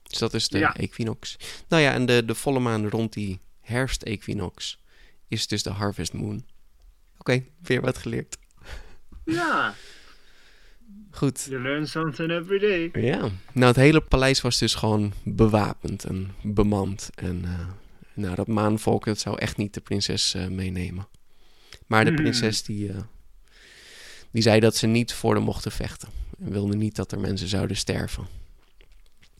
Dus 0.02 0.18
dat 0.18 0.34
is 0.34 0.48
de 0.48 0.58
Ja. 0.58 0.76
equinox. 0.76 1.36
Nou 1.68 1.82
ja, 1.82 1.92
en 1.92 2.06
de, 2.06 2.24
de 2.24 2.34
volle 2.34 2.58
maan 2.60 2.88
rond 2.88 3.12
die 3.12 3.40
herfstequinox 3.60 4.78
is 5.28 5.46
dus 5.46 5.62
de 5.62 5.70
harvest 5.70 6.12
moon. 6.12 6.44
Oké, 7.18 7.44
weer 7.62 7.80
wat 7.80 7.98
geleerd. 7.98 8.36
Ja, 9.24 9.74
Goed. 11.10 11.46
you 11.48 11.62
learn 11.62 11.86
something 11.86 12.30
every 12.30 12.58
day. 12.58 13.02
Ja, 13.04 13.18
nou 13.52 13.66
het 13.66 13.76
hele 13.76 14.00
paleis 14.00 14.40
was 14.40 14.58
dus 14.58 14.74
gewoon 14.74 15.12
bewapend 15.22 16.04
en 16.04 16.30
bemand. 16.42 17.10
En 17.14 17.44
eh, 17.44 17.66
nou, 18.14 18.34
dat 18.34 18.46
maanvolk, 18.46 19.04
dat 19.04 19.18
zou 19.18 19.38
echt 19.38 19.56
niet 19.56 19.74
de 19.74 19.80
prinses 19.80 20.34
eh, 20.34 20.46
meenemen. 20.46 21.06
Maar 21.86 22.04
de 22.04 22.10
Hmm. 22.10 22.20
prinses 22.20 22.62
die, 22.62 22.88
eh, 22.92 22.96
die 24.30 24.42
zei 24.42 24.60
dat 24.60 24.76
ze 24.76 24.86
niet 24.86 25.12
voor 25.12 25.34
hem 25.34 25.42
mochten 25.44 25.72
vechten. 25.72 26.08
En 26.38 26.50
wilde 26.50 26.76
niet 26.76 26.96
dat 26.96 27.12
er 27.12 27.20
mensen 27.20 27.48
zouden 27.48 27.76
sterven. 27.76 28.26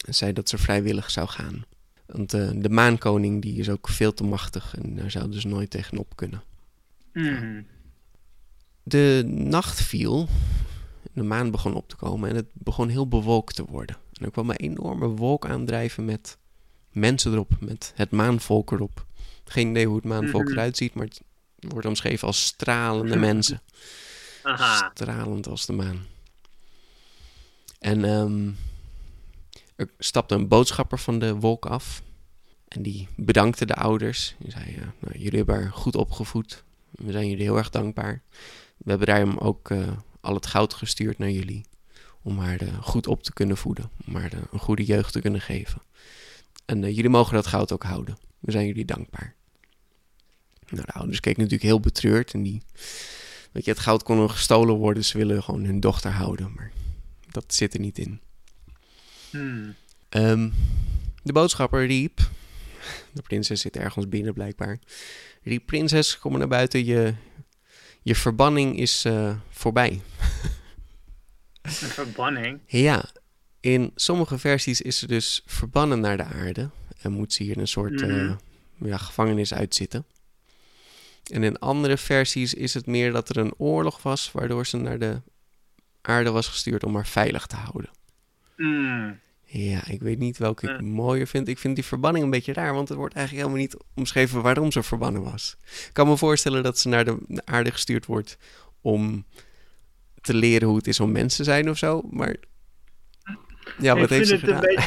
En 0.07 0.15
zei 0.15 0.33
dat 0.33 0.49
ze 0.49 0.59
vrijwillig 0.59 1.11
zou 1.11 1.29
gaan. 1.29 1.65
Want 2.07 2.31
de 2.31 2.69
maankoning 2.71 3.43
die 3.43 3.59
is 3.59 3.69
ook 3.69 3.89
veel 3.89 4.15
te 4.15 4.25
machtig 4.25 4.75
en 4.77 4.97
daar 4.97 5.11
zou 5.11 5.31
dus 5.31 5.45
nooit 5.45 5.71
tegenop 5.71 6.17
kunnen. 6.17 6.43
Mhm. 7.13 7.63
De 8.83 9.23
nacht 9.27 9.83
viel, 9.83 10.29
de 11.12 11.23
maan 11.23 11.51
begon 11.51 11.75
op 11.75 11.88
te 11.88 11.97
komen 11.97 12.31
en 12.31 12.37
het 12.37 12.47
begon 12.53 12.88
heel 12.88 13.09
bewolkt 13.09 13.55
te 13.55 13.64
worden. 13.64 13.97
En 14.12 14.25
er 14.25 14.31
kwam 14.31 14.51
een 14.51 14.57
enorme 14.57 15.07
wolk 15.07 15.47
aandrijven 15.47 16.05
met 16.05 16.38
mensen 16.92 17.33
erop, 17.33 17.53
met 17.61 17.92
het 17.94 18.11
maanvolk 18.11 18.73
erop. 18.73 19.07
Geen 19.44 19.71
idee 19.71 19.87
hoe 19.87 19.97
het 19.97 20.05
maanvolk 20.05 20.44
Mhm. 20.44 20.53
eruit 20.53 20.77
ziet, 20.77 20.94
maar 20.94 21.05
het 21.05 21.21
wordt 21.59 21.87
omschreven 21.87 22.27
als 22.27 22.44
stralende 22.44 23.16
mensen. 23.29 23.62
Aha. 24.42 24.90
Stralend 24.94 25.47
als 25.49 25.66
de 25.66 25.73
maan. 25.73 26.07
En 27.79 28.05
ehm, 28.05 28.51
er 29.77 29.90
stapte 29.99 30.35
een 30.35 30.49
boodschapper 30.49 30.99
van 30.99 31.18
de 31.18 31.35
wolk 31.35 31.66
af. 31.66 32.03
En 32.68 32.83
die 32.83 33.09
bedankte 33.16 33.66
de 33.66 33.75
ouders. 33.75 34.35
Die 34.38 34.51
zei, 34.51 34.64
eh, 34.75 34.83
nou, 34.99 35.18
jullie 35.18 35.37
hebben 35.37 35.55
haar 35.55 35.73
goed 35.73 35.97
opgevoed. 35.97 36.64
We 36.90 37.12
zijn 37.12 37.29
jullie 37.29 37.44
heel 37.44 37.57
erg 37.57 37.71
dankbaar. 37.71 38.23
We 38.77 38.90
hebben 38.90 39.07
daarom 39.09 39.37
ook 39.37 39.71
eh, 39.71 39.88
al 40.21 40.35
het 40.35 40.47
goud 40.47 40.75
gestuurd 40.75 41.19
naar 41.19 41.31
jullie. 41.31 41.65
Om 42.23 42.39
haar 42.39 42.61
eh, 42.61 42.83
goed 42.83 43.07
op 43.07 43.23
te 43.23 43.33
kunnen 43.33 43.57
voeden. 43.57 43.91
Om 44.07 44.15
haar 44.15 44.33
eh, 44.33 44.39
een 44.53 44.59
goede 44.59 44.85
jeugd 44.85 45.13
te 45.13 45.21
kunnen 45.21 45.41
geven. 45.41 45.83
En 46.65 46.85
eh, 46.85 46.95
jullie 46.95 47.11
mogen 47.11 47.35
dat 47.35 47.47
goud 47.47 47.73
ook 47.73 47.83
houden. 47.83 48.19
We 48.39 48.51
zijn 48.51 48.67
jullie 48.67 48.85
dankbaar. 48.85 49.35
Nou, 50.69 50.87
de 50.87 50.93
ouders 50.93 51.21
keken 51.21 51.43
natuurlijk 51.43 51.69
heel 51.69 51.81
betreurd. 51.81 52.33
En 52.33 52.43
die, 52.43 52.63
weet 53.53 53.65
je, 53.65 53.71
het 53.71 53.81
goud 53.81 54.03
kon 54.03 54.17
nog 54.17 54.33
gestolen 54.33 54.75
worden. 54.75 55.05
Ze 55.05 55.19
willen 55.19 55.43
gewoon 55.43 55.65
hun 55.65 55.81
dochter 55.81 56.11
houden. 56.11 56.53
Maar 56.55 56.73
dat 57.31 57.55
zit 57.55 57.75
er 57.75 57.81
niet 57.81 57.99
in. 57.99 58.21
Hmm. 59.31 59.75
Ehm, 60.09 60.51
de 61.23 61.33
boodschapper 61.33 61.87
riep. 61.87 62.31
De 63.13 63.23
prinses 63.23 63.61
zit 63.61 63.77
ergens 63.77 64.09
binnen 64.09 64.35
blijkbaar. 64.35 64.79
Riep: 65.43 65.67
Prinses, 65.67 66.19
kom 66.19 66.31
maar 66.31 66.41
naar 66.41 66.49
buiten. 66.49 66.85
Je, 66.85 67.15
je 68.03 68.15
verbanning 68.15 68.79
is 68.79 69.05
eh, 69.05 69.35
voorbij. 69.51 70.01
Een 71.63 71.71
verbanning. 71.71 72.61
Ja, 72.67 73.05
in 73.61 73.93
sommige 73.95 74.39
versies 74.39 74.81
is 74.81 74.99
ze 74.99 75.07
dus 75.07 75.43
verbannen 75.47 76.01
naar 76.01 76.17
de 76.17 76.25
aarde. 76.25 76.71
En 77.01 77.13
moet 77.13 77.33
ze 77.33 77.43
hier 77.43 77.59
een 77.59 77.69
soort 77.69 78.01
Mhm. 78.01 78.11
eh, 78.11 78.35
ja, 78.79 78.97
gevangenis 78.97 79.55
uitzitten. 79.55 80.05
En 81.33 81.43
in 81.43 81.59
andere 81.59 81.97
versies 81.97 82.55
is 82.55 82.75
het 82.75 82.87
meer 82.87 83.13
dat 83.13 83.29
er 83.29 83.37
een 83.37 83.55
oorlog 83.57 84.03
was, 84.03 84.33
waardoor 84.33 84.67
ze 84.67 84.77
naar 84.77 84.99
de 84.99 85.21
aarde 86.01 86.31
was 86.31 86.49
gestuurd 86.49 86.85
om 86.85 86.95
haar 86.95 87.07
veilig 87.07 87.47
te 87.47 87.57
houden. 87.57 87.91
Mm. 88.57 89.19
Ja, 89.51 89.87
ik 89.87 90.03
weet 90.03 90.19
niet 90.19 90.39
welke 90.39 90.71
ik 90.71 90.81
mooier 90.81 91.27
vind. 91.27 91.49
Ik 91.49 91.59
vind 91.59 91.75
die 91.75 91.85
verbanning 91.85 92.25
een 92.25 92.31
beetje 92.31 92.53
raar, 92.53 92.75
want 92.75 92.91
er 92.91 92.97
wordt 92.97 93.15
eigenlijk 93.15 93.47
helemaal 93.47 93.67
niet 93.67 93.85
omschreven 93.95 94.43
waarom 94.43 94.73
ze 94.73 94.83
verbannen 94.83 95.23
was. 95.23 95.57
Ik 95.65 95.91
kan 95.93 96.09
me 96.09 96.17
voorstellen 96.17 96.63
dat 96.63 96.79
ze 96.79 96.89
naar 96.89 97.05
de 97.05 97.19
aarde 97.45 97.71
gestuurd 97.71 98.07
wordt 98.07 98.39
om 98.81 99.25
te 100.21 100.35
leren 100.35 100.69
hoe 100.69 100.77
het 100.77 100.87
is 100.87 101.01
om 101.01 101.13
mens 101.13 101.37
te 101.37 101.45
zijn 101.45 101.71
of 101.71 101.79
zo. 101.79 102.03
Maar 102.11 102.37
ja, 103.79 103.95
wat 103.95 104.03
ik, 104.03 104.09
heeft 104.11 104.27
ze 104.29 104.35
het 104.35 104.45
gedaan? 104.45 104.61
beetje, 104.61 104.83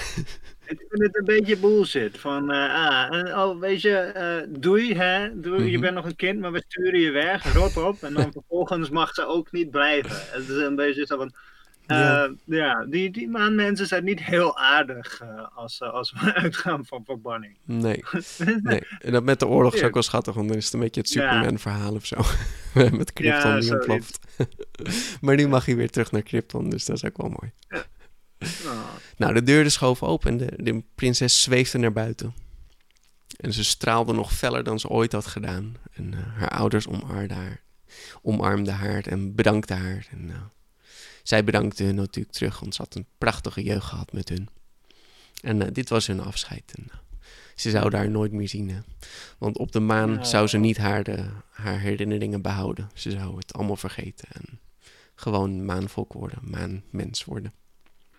ik 0.65 0.86
vind 0.89 1.02
het 1.04 1.17
een 1.17 1.26
beetje 1.26 1.58
bullshit. 1.58 2.19
Van, 2.19 2.52
eh, 2.52 2.74
ah, 2.74 3.15
en, 3.17 3.38
oh, 3.38 3.60
weet 3.60 3.82
je, 3.82 3.95
eh, 3.97 4.47
doei, 4.60 4.93
hè? 4.95 5.39
Doei, 5.39 5.63
je 5.65 5.71
Mhm. 5.71 5.82
bent 5.82 5.95
nog 5.95 6.06
een 6.06 6.15
kind, 6.15 6.39
maar 6.39 6.52
we 6.52 6.63
sturen 6.67 7.00
je 7.00 7.12
weg, 7.12 7.54
rot 7.54 7.78
op. 7.78 8.04
En 8.04 8.13
dan 8.13 8.32
vervolgens 8.38 8.89
mag 8.89 9.13
ze 9.13 9.26
ook 9.26 9.52
niet 9.52 9.71
blijven. 9.71 10.12
Het 10.32 10.50
is 10.50 10.56
een 10.58 10.76
beetje 10.76 11.06
zo 11.06 11.17
van... 11.17 11.34
eh, 11.88 11.98
Ja. 11.98 12.30
ja. 12.46 12.86
die, 12.86 13.12
die 13.12 13.30
maanmensen 13.30 13.88
zijn 13.88 14.04
niet 14.04 14.24
heel 14.24 14.58
aardig 14.58 15.22
eh, 15.22 15.48
als, 15.56 15.80
eh, 15.82 15.94
als 15.94 16.12
we 16.12 16.34
uitgaan 16.44 16.86
van 16.86 17.06
verbanning. 17.06 17.58
Nee, 17.65 18.04
nee. 18.63 18.82
En 19.00 19.12
dat 19.12 19.24
met 19.24 19.39
de 19.39 19.48
oorlog 19.48 19.74
is 19.74 19.80
Ja. 19.80 19.86
ook 19.88 19.94
wel 19.94 20.04
schattig, 20.04 20.34
want 20.34 20.48
dan 20.48 20.58
is 20.58 20.65
het 20.65 20.74
een 20.74 20.80
beetje 20.80 21.02
het 21.02 21.12
Ja. 21.13 21.22
Superman-verhaal 21.32 21.94
of 21.94 22.06
zo. 22.06 22.15
met 22.98 23.13
Krypton 23.13 23.52
Ja, 23.52 23.60
die 23.60 23.72
ontploft. 23.74 24.20
maar 25.22 25.36
nu 25.36 25.48
mag 25.48 25.65
hij 25.65 25.76
weer 25.76 25.89
terug 25.89 26.12
naar 26.12 26.22
Krypton, 26.22 26.70
dus 26.70 26.86
dat 26.86 26.96
is 26.96 27.06
ook 27.06 27.17
wel 27.17 27.30
mooi. 27.30 27.52
Oh. 28.65 28.80
Nou, 29.17 29.34
de 29.34 29.44
deuren 29.44 29.72
schoven 29.72 30.08
open 30.08 30.30
en 30.32 30.38
de, 30.38 30.63
de 30.63 30.84
prinses 30.96 31.41
zweefde 31.44 31.78
naar 31.78 31.94
buiten. 31.94 32.34
En 33.39 33.54
ze 33.54 33.63
straalde 33.63 34.13
nog 34.13 34.34
feller 34.34 34.63
dan 34.63 34.80
ze 34.80 34.88
ooit 34.88 35.12
had 35.12 35.26
gedaan. 35.26 35.76
En 35.94 36.13
haar 36.13 36.50
ouders 36.50 36.88
omarmden 36.88 37.38
haar, 37.38 37.62
omarmden 38.22 38.74
haar 38.74 39.06
en 39.08 39.36
bedankten 39.36 39.78
haar. 39.78 40.08
En 40.12 40.32
zij 41.23 41.43
bedankte 41.43 41.84
hun 41.84 41.95
natuurlijk 41.95 42.36
terug, 42.36 42.60
want 42.60 42.75
ze 42.75 42.81
had 42.81 42.95
een 42.95 43.05
prachtige 43.17 43.63
jeugd 43.63 43.86
gehad 43.86 44.13
met 44.13 44.29
hun. 44.29 44.49
En 45.41 45.62
eh, 45.62 45.67
dit 45.71 45.89
was 45.89 46.07
hun 46.07 46.19
afscheid. 46.19 46.73
En, 46.75 46.88
eh, 46.91 46.97
ze 47.55 47.69
zouden 47.69 47.99
haar 47.99 48.10
nooit 48.10 48.31
meer 48.31 48.49
zien. 48.49 48.69
hè. 48.69 48.79
Want 49.38 49.57
op 49.57 49.71
de 49.71 49.79
maan 49.79 50.25
zou 50.25 50.47
ze 50.47 50.57
niet 50.57 50.77
haar, 50.77 51.03
de, 51.03 51.25
haar 51.51 51.79
herinneringen 51.79 52.41
behouden. 52.41 52.89
Ze 52.93 53.12
zou 53.12 53.38
het 53.38 53.53
allemaal 53.53 53.75
vergeten 53.75 54.27
en 54.31 54.60
gewoon 55.15 55.65
maanvolk 55.65 56.13
worden, 56.13 56.39
maanmens 56.41 57.25
worden. 57.25 57.53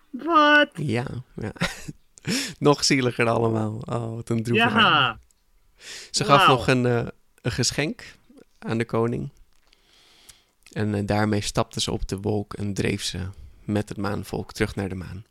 Wat? 0.09 0.69
Ja, 0.75 1.05
ja. 1.35 1.53
nog 2.59 2.83
zieliger 2.83 3.27
allemaal. 3.27 3.81
Oh, 3.85 4.15
wat 4.15 4.29
een 4.29 4.43
droevig. 4.43 4.73
Ja. 4.73 5.19
Ze 6.11 6.25
gaf 6.25 6.47
nog 6.47 6.67
een, 6.67 6.85
eh, 6.85 7.07
een 7.41 7.51
geschenk 7.51 8.15
aan 8.59 8.77
de 8.77 8.85
koning. 8.85 9.29
En 10.73 10.95
eh, 10.95 11.01
daarmee 11.05 11.41
stapte 11.41 11.81
ze 11.81 11.91
op 11.91 12.07
de 12.07 12.17
wolk 12.17 12.53
en 12.53 12.73
dreef 12.73 13.03
ze 13.03 13.27
met 13.63 13.89
het 13.89 13.97
maanvolk 13.97 14.53
terug 14.53 14.75
naar 14.75 14.89
de 14.89 14.95
maan. 14.95 15.25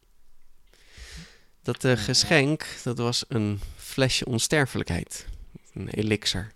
Dat 1.62 1.84
eh, 1.84 1.96
geschenk, 1.96 2.66
dat 2.82 2.98
was 2.98 3.24
een 3.28 3.60
flesje 3.76 4.24
onsterfelijkheid. 4.24 5.26
Een 5.74 5.88
elixir. 5.88 6.52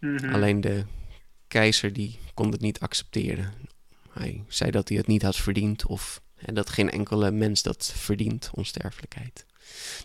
Mhm. 0.00 0.34
Alleen 0.34 0.60
de 0.60 0.84
keizer 1.48 1.92
die 1.92 2.18
kon 2.34 2.52
het 2.52 2.60
niet 2.60 2.80
accepteren. 2.80 3.52
Hij 4.10 4.44
zei 4.48 4.70
dat 4.70 4.88
hij 4.88 4.98
het 4.98 5.06
niet 5.06 5.22
had 5.22 5.36
verdiend 5.36 5.86
of 5.86 6.20
en 6.36 6.54
dat 6.54 6.70
geen 6.70 6.90
enkele 6.90 7.30
mens 7.30 7.62
dat 7.62 7.92
verdient, 7.96 8.50
onsterfelijkheid. 8.54 9.46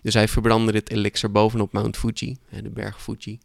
Dus 0.02 0.14
hij 0.14 0.28
verbrandde 0.28 0.72
dit 0.72 0.90
elixir 0.90 1.32
bovenop 1.32 1.72
Mount 1.72 1.98
Fuji, 1.98 2.38
de 2.50 2.70
berg 2.70 3.02
Fuji. 3.02 3.40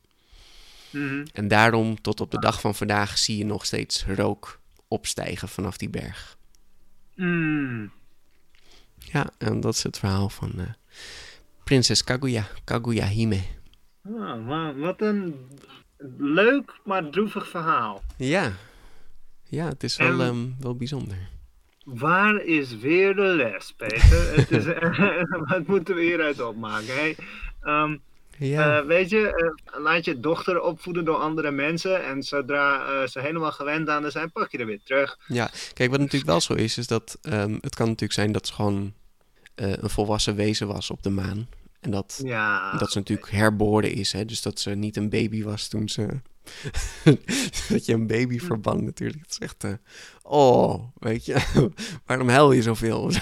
Mhm. 0.91 1.25
En 1.33 1.49
daarom 1.49 2.01
tot 2.01 2.21
op 2.21 2.31
de 2.31 2.39
dag 2.39 2.61
van 2.61 2.75
vandaag 2.75 3.19
zie 3.19 3.37
je 3.37 3.45
nog 3.45 3.65
steeds 3.67 4.05
rook 4.07 4.61
opstijgen 4.89 5.49
vanaf 5.49 5.77
die 5.77 5.91
berg. 5.91 6.37
Mm. 7.15 7.91
Ja, 8.99 9.31
en 9.39 9.61
dat 9.61 9.75
is 9.75 9.83
het 9.83 9.99
verhaal 9.99 10.29
van 10.29 10.53
eh, 10.59 10.67
prinses 11.65 12.05
Kaguya, 12.05 12.47
Kaguya 12.65 13.07
Hime. 13.07 13.41
Ah, 14.19 14.77
wat 14.79 15.01
een 15.01 15.35
leuk, 16.19 16.81
maar 16.85 17.11
droevig 17.11 17.49
verhaal. 17.49 18.03
Ja, 18.17 18.53
ja 19.45 19.69
het 19.69 19.83
is 19.83 19.97
wel, 19.97 20.21
En- 20.21 20.21
ehm, 20.21 20.47
wel 20.61 20.77
bijzonder. 20.77 21.29
Waar 21.85 22.43
is 22.45 22.77
weer 22.79 23.15
de 23.15 23.23
les, 23.23 23.75
Peter? 23.77 24.35
het 24.37 24.51
is, 24.51 24.65
wat 25.49 25.67
moeten 25.67 25.95
we 25.95 26.01
hieruit 26.03 26.41
opmaken? 26.41 26.95
Hè? 26.95 27.13
Ehm, 27.63 27.97
Ja, 28.47 28.79
eh, 28.79 28.87
weet 28.87 29.11
je, 29.11 29.35
eh, 29.35 29.83
laat 29.83 30.05
je 30.05 30.21
dochter 30.21 30.61
opvoeden 30.61 31.05
door 31.05 31.17
andere 31.17 31.51
mensen. 31.51 32.05
En 32.05 32.23
zodra 32.23 32.87
eh, 32.87 33.09
ze 33.09 33.21
helemaal 33.21 33.53
gewend 33.53 33.89
aan 33.89 34.05
er 34.05 34.11
zijn, 34.11 34.33
pak 34.33 34.51
je 34.51 34.59
er 34.59 34.67
weer 34.67 34.81
terug. 34.85 35.19
Ja, 35.27 35.51
kijk, 35.75 35.91
wat 35.91 35.99
natuurlijk 35.99 36.31
wel 36.31 36.41
zo 36.41 36.53
is, 36.53 36.79
is 36.79 36.87
dat 36.87 37.19
ehm, 37.23 37.59
het 37.61 37.75
kan 37.75 37.87
natuurlijk 37.87 38.13
zijn 38.13 38.33
dat 38.33 38.47
ze 38.47 38.53
gewoon 38.53 38.93
een 39.55 39.91
volwassen 39.91 40.35
wezen 40.35 40.67
was 40.67 40.91
op 40.91 41.03
de 41.03 41.11
maan. 41.11 41.49
En 41.81 41.91
dat, 41.91 42.21
Ja, 42.25 42.79
dat 42.79 42.93
ze 42.93 42.99
natuurlijk 42.99 43.31
herboren 43.31 43.93
is, 43.93 44.13
hè? 44.13 44.25
dus 44.25 44.43
dat 44.43 44.61
ze 44.61 44.71
niet 44.71 44.97
een 44.97 45.09
baby 45.09 45.43
was 45.43 45.69
toen 45.69 45.89
ze. 45.89 46.09
dat 47.69 47.87
je 47.87 47.93
een 47.93 48.07
baby 48.07 48.39
verbandt 48.39 48.83
natuurlijk. 48.83 49.23
Het 49.23 49.31
is 49.31 49.39
echt. 49.39 49.65
oh, 50.23 50.85
weet 50.99 51.25
je, 51.25 51.37
waarom 52.07 52.29
huil 52.29 52.53
je 52.53 52.63
zoveel? 52.63 53.11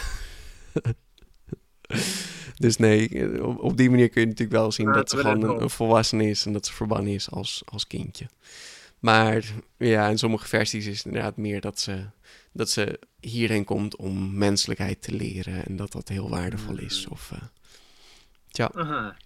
dus 2.59 2.77
nee, 2.77 3.09
eh, 3.09 3.47
op, 3.47 3.59
op 3.63 3.77
die 3.77 3.91
manier 3.91 4.09
kun 4.09 4.21
je 4.21 4.27
natuurlijk 4.27 4.59
wel 4.59 4.73
zien 4.73 4.93
dat 4.93 5.11
ze 5.11 5.17
gewoon 5.17 5.63
een, 5.63 5.71
volwassene 5.71 6.29
is 6.29 6.47
en 6.47 6.53
dat 6.53 6.67
ze 6.67 6.73
verbannen 6.73 7.13
is 7.13 7.31
als, 7.31 7.63
als 7.65 7.87
kindje. 7.87 8.27
Maar 8.99 9.45
ja, 9.77 10.09
in 10.09 10.19
sommige 10.19 10.49
versies 10.49 10.87
is 10.87 10.97
het 10.97 11.07
inderdaad 11.07 11.37
meer 11.37 11.61
dat 11.61 11.81
ze, 11.81 12.05
dat 12.53 12.71
ze 12.71 12.99
hierheen 13.21 13.65
komt 13.65 13.97
om 13.97 14.39
menselijkheid 14.39 15.03
te 15.03 15.13
leren 15.13 15.67
en 15.67 15.77
dat 15.77 15.93
dat 15.93 16.09
heel 16.09 16.31
waardevol 16.31 16.79
is. 16.79 17.07
Mm. 17.07 17.13
Of, 17.13 17.33
tja, 18.51 18.71
Aha. 18.75 19.17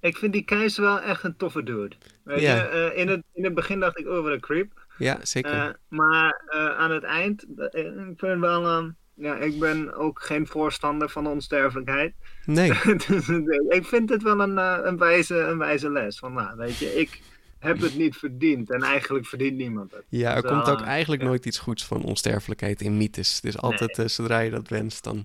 Ik 0.00 0.16
vind 0.16 0.32
die 0.32 0.44
keizer 0.44 0.82
wel 0.82 1.00
echt 1.00 1.24
een 1.24 1.36
toffe 1.36 1.62
dude. 1.62 1.96
Weet 2.24 2.40
Ja. 2.40 2.54
je, 2.56 2.62
eh, 2.62 2.98
in, 2.98 3.08
het, 3.08 3.22
in 3.32 3.44
het 3.44 3.54
begin 3.54 3.80
dacht 3.80 3.98
ik, 3.98 4.06
oh, 4.06 4.22
wat 4.22 4.32
een 4.32 4.40
creep. 4.40 4.86
ja, 4.98 5.18
zeker. 5.22 5.78
Maar 5.88 6.42
aan 6.78 6.90
het 6.90 7.02
eind, 7.02 7.42
ik 7.42 8.14
vind 8.16 8.20
het 8.20 8.38
wel, 8.38 8.66
ehm, 8.66 8.90
ja, 9.20 9.36
ik 9.36 9.58
ben 9.58 9.94
ook 9.94 10.20
geen 10.22 10.46
voorstander 10.46 11.08
van 11.08 11.26
onsterfelijkheid. 11.26 12.14
nee, 12.44 12.72
Dus, 13.06 13.28
eh, 13.28 13.36
ik 13.68 13.84
vind 13.86 14.10
het 14.10 14.22
wel 14.22 14.40
een, 14.40 14.58
eh, 14.58 14.78
een, 14.82 14.98
wijze, 14.98 15.36
een 15.38 15.58
wijze 15.58 15.90
les. 15.90 16.18
Van, 16.18 16.32
nou, 16.32 16.56
weet 16.56 16.76
je, 16.76 16.98
ik 17.00 17.20
heb 17.58 17.80
het 17.80 17.96
niet 17.96 18.16
verdiend 18.16 18.70
en 18.70 18.82
eigenlijk 18.82 19.26
verdient 19.26 19.56
niemand 19.56 19.90
het. 19.90 20.02
ja, 20.08 20.34
er 20.36 20.42
Zo, 20.42 20.48
komt 20.48 20.68
ook 20.68 20.80
eh, 20.80 20.86
eigenlijk 20.86 21.22
ja. 21.22 21.28
nooit 21.28 21.46
iets 21.46 21.58
goeds 21.58 21.84
van 21.86 22.02
onsterfelijkheid 22.04 22.80
in 22.80 22.96
mythes. 22.96 23.40
Dus 23.40 23.58
altijd, 23.58 24.10
zodra 24.10 24.38
je 24.38 24.50
dat 24.50 24.68
wenst, 24.68 25.04
dan 25.04 25.16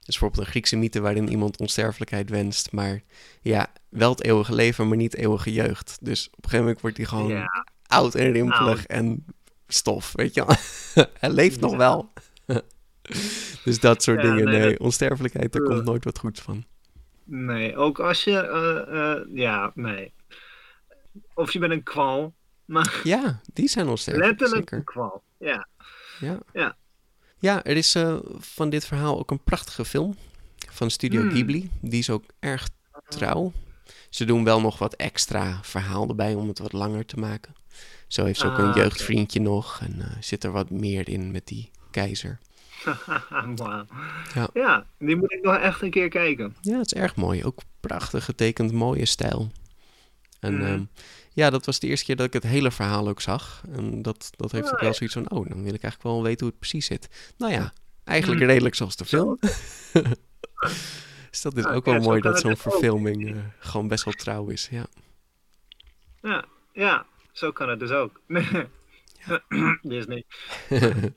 is 0.00 0.18
bijvoorbeeld 0.18 0.40
een 0.44 0.50
Griekse 0.50 0.76
mythe 0.76 1.00
waarin 1.00 1.28
iemand 1.28 1.58
onsterfelijkheid 1.58 2.30
wenst. 2.30 2.72
Maar 2.72 3.00
ja, 3.40 3.72
wel 3.88 4.10
het 4.10 4.24
eeuwige 4.24 4.54
leven, 4.54 4.88
maar 4.88 4.96
niet 4.96 5.16
eeuwige 5.16 5.52
jeugd. 5.52 5.98
Dus 6.00 6.26
op 6.26 6.32
een 6.36 6.42
gegeven 6.42 6.64
moment 6.64 6.80
wordt 6.80 6.96
hij 6.96 7.06
gewoon 7.06 7.28
Ja, 7.28 7.66
oud 7.86 8.14
en 8.14 8.32
rimpelig 8.32 8.68
Oud. 8.78 8.84
en 8.86 9.24
stof, 9.66 10.12
weet 10.12 10.34
je 10.34 10.44
hij 11.20 11.30
leeft 11.30 11.60
nog 11.60 11.70
Ja. 11.70 11.76
wel. 11.76 12.12
dus 13.64 13.80
dat 13.80 14.02
soort 14.02 14.22
Ja, 14.22 14.28
dingen, 14.30 14.44
nee, 14.44 14.58
nee, 14.60 14.70
dat- 14.70 14.78
onsterfelijkheid, 14.80 15.52
daar 15.52 15.62
komt 15.62 15.84
nooit 15.84 16.04
wat 16.04 16.18
goeds 16.18 16.40
van. 16.40 16.64
nee, 17.24 17.76
ook 17.76 17.98
als 18.00 18.24
je, 18.24 18.36
eh, 18.38 19.10
eh, 19.12 19.20
ja, 19.34 19.72
nee. 19.74 20.12
Of 21.34 21.52
je 21.52 21.58
bent 21.58 21.72
een 21.72 21.82
kwal, 21.82 22.34
maar 22.64 23.00
Ja, 23.04 23.40
die 23.52 23.68
zijn 23.68 23.88
onsterfelijk, 23.88 24.30
letterlijk 24.30 24.58
zeker. 24.68 24.78
een 24.78 24.84
kwal. 24.84 25.22
Ja. 25.38 25.68
Ja. 26.20 26.38
Ja. 26.52 26.76
Ja, 27.38 27.64
er 27.64 27.76
is 27.76 27.94
eh, 27.94 28.16
van 28.38 28.70
dit 28.70 28.86
verhaal 28.86 29.18
ook 29.18 29.30
een 29.30 29.42
prachtige 29.42 29.84
film 29.84 30.16
van 30.70 30.90
Studio 30.90 31.20
Hmm. 31.20 31.30
Ghibli. 31.30 31.70
Die 31.80 31.98
is 31.98 32.10
ook 32.10 32.24
erg 32.38 32.68
trouw. 33.08 33.52
Ze 34.10 34.24
doen 34.24 34.44
wel 34.44 34.60
nog 34.60 34.78
wat 34.78 34.94
extra 34.94 35.58
verhaal 35.62 36.08
erbij 36.08 36.34
om 36.34 36.48
het 36.48 36.58
wat 36.58 36.72
langer 36.72 37.06
te 37.06 37.16
maken. 37.18 37.54
Zo 38.06 38.24
heeft 38.24 38.38
ze 38.40 38.46
ook 38.46 38.52
Ah, 38.52 38.58
een 38.64 38.68
oké. 38.68 38.78
jeugdvriendje 38.80 39.40
nog 39.40 39.80
en 39.80 40.16
zit 40.20 40.44
er 40.44 40.50
wat 40.50 40.70
meer 40.70 41.08
in 41.08 41.30
met 41.30 41.46
die 41.46 41.70
keizer. 41.90 42.38
Wauw. 43.56 43.86
Ja. 44.34 44.48
ja, 44.54 44.86
die 44.98 45.16
moet 45.16 45.32
ik 45.32 45.42
nog 45.42 45.56
echt 45.56 45.82
een 45.82 45.90
keer 45.90 46.08
kijken. 46.08 46.56
Ja, 46.60 46.78
het 46.78 46.86
is 46.86 46.94
erg 46.94 47.16
mooi. 47.16 47.44
Ook 47.44 47.58
prachtig 47.80 48.24
getekend, 48.24 48.72
mooie 48.72 49.06
stijl. 49.06 49.50
En 50.40 50.54
Mhm. 50.54 50.64
ehm, 50.64 50.82
ja, 51.32 51.50
dat 51.50 51.66
was 51.66 51.78
de 51.80 51.86
eerste 51.86 52.04
keer 52.04 52.16
dat 52.16 52.26
ik 52.26 52.32
het 52.32 52.42
hele 52.42 52.70
verhaal 52.70 53.08
ook 53.08 53.20
zag. 53.20 53.62
En 53.72 54.02
dat, 54.02 54.30
dat 54.36 54.52
heeft 54.52 54.66
Oh, 54.66 54.72
ook 54.72 54.80
wel 54.80 54.94
zoiets 54.94 55.14
van, 55.14 55.30
oh, 55.30 55.48
dan 55.48 55.62
wil 55.62 55.74
ik 55.74 55.82
eigenlijk 55.82 56.02
wel 56.02 56.22
weten 56.22 56.40
hoe 56.40 56.48
het 56.48 56.58
precies 56.58 56.86
zit. 56.86 57.32
Nou 57.38 57.52
ja, 57.52 57.72
eigenlijk 58.04 58.40
Mhm. 58.40 58.48
redelijk 58.50 58.74
zoals 58.74 58.96
de 58.96 59.04
film. 59.04 59.38
dus 61.30 61.42
dat 61.42 61.56
is 61.56 61.64
ook 61.66 61.84
wel 61.84 62.00
mooi 62.00 62.20
dat 62.20 62.40
zo'n 62.40 62.56
verfilming 62.56 63.28
eh, 63.34 63.36
gewoon 63.58 63.88
best 63.88 64.04
wel 64.04 64.14
trouw 64.14 64.48
is. 64.48 64.68
Ja. 64.70 64.86
Ja, 66.22 66.44
ja, 66.72 67.06
zo 67.32 67.52
kan 67.52 67.68
het 67.68 67.78
dus 67.80 67.90
ook. 67.90 68.20
Disney. 69.82 70.24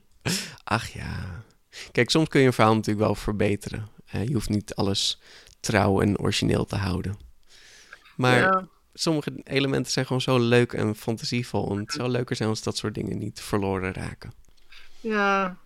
Ach 0.63 0.87
ja. 0.87 1.43
Kijk, 1.91 2.09
soms 2.09 2.27
kun 2.27 2.39
je 2.41 2.47
een 2.47 2.53
verhaal 2.53 2.75
natuurlijk 2.75 3.05
wel 3.05 3.15
verbeteren. 3.15 3.89
Je 4.25 4.33
hoeft 4.33 4.49
niet 4.49 4.75
alles 4.75 5.21
trouw 5.59 6.01
en 6.01 6.19
origineel 6.19 6.65
te 6.65 6.75
houden. 6.75 7.17
Maar 8.15 8.37
Ja. 8.39 8.67
sommige 8.93 9.41
elementen 9.43 9.91
zijn 9.91 10.05
gewoon 10.05 10.21
zo 10.21 10.39
leuk 10.39 10.73
en 10.73 10.95
fantasievol. 10.95 11.71
En 11.71 11.77
het 11.77 11.91
zou 11.91 12.09
leuker 12.09 12.35
zijn 12.35 12.49
als 12.49 12.63
dat 12.63 12.77
soort 12.77 12.93
dingen 12.93 13.17
niet 13.17 13.41
verloren 13.41 13.93
raken. 13.93 14.33
Ja, 14.99 15.57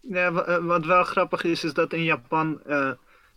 ja 0.00 0.32
eh, 0.32 0.64
wat 0.64 0.84
wel 0.86 1.04
grappig 1.04 1.44
is, 1.44 1.64
is 1.64 1.72
dat 1.74 1.92
in 1.92 2.02
Japan 2.04 2.62
eh, 2.66 2.90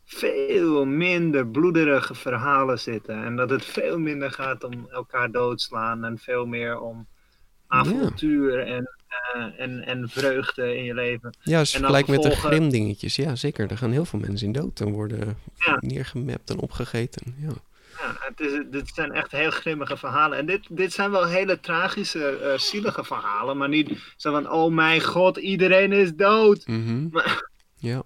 veel 0.05 0.85
minder 0.85 1.47
bloederige 1.47 2.15
verhalen 2.15 2.79
zitten. 2.79 3.23
En 3.23 3.35
dat 3.35 3.49
het 3.49 3.65
veel 3.65 3.99
minder 3.99 4.31
gaat 4.31 4.63
om 4.63 4.87
elkaar 4.91 5.31
doodslaan 5.31 6.03
en 6.03 6.17
veel 6.17 6.45
meer 6.45 6.79
om 6.79 7.07
avontuur 7.67 8.59
en, 8.67 8.89
eh, 9.33 9.63
en, 9.63 9.85
en 9.85 10.09
vreugde 10.09 10.77
in 10.77 10.83
je 10.83 10.93
leven. 10.93 11.35
Ja, 11.43 11.55
dan 11.57 11.65
vergelijkt 11.65 12.07
met 12.07 12.21
de 12.21 12.27
vervolgen- 12.31 12.57
Grim 12.57 12.69
dingetjes. 12.69 13.15
Ja, 13.15 13.35
zeker. 13.35 13.71
Er 13.71 13.77
gaan 13.77 13.91
heel 13.91 14.05
veel 14.05 14.19
mensen 14.19 14.47
in 14.47 14.53
dood 14.53 14.79
en 14.79 14.91
worden 14.91 15.37
Ja. 15.55 15.77
neergemapt 15.79 16.49
en 16.49 16.59
opgegeten. 16.59 17.35
Ja. 17.39 17.49
Ja, 17.99 18.15
het 18.19 18.39
is, 18.39 18.61
dit 18.71 18.91
zijn 18.95 19.11
echt 19.11 19.31
heel 19.31 19.51
grimmige 19.51 19.97
verhalen. 19.97 20.37
En 20.37 20.45
dit, 20.45 20.67
dit 20.69 20.93
zijn 20.93 21.11
wel 21.11 21.25
hele 21.27 21.59
tragische, 21.59 22.27
eh, 22.27 22.57
zielige 22.57 23.03
verhalen. 23.03 23.57
Maar 23.57 23.69
niet 23.69 23.91
zo 24.17 24.31
van, 24.31 24.49
oh 24.51 24.73
mijn 24.73 25.01
god, 25.01 25.37
iedereen 25.37 25.91
is 25.91 26.13
dood. 26.15 26.67
Mhm. 26.67 27.07
Maar- 27.11 27.49
ja. 27.75 28.03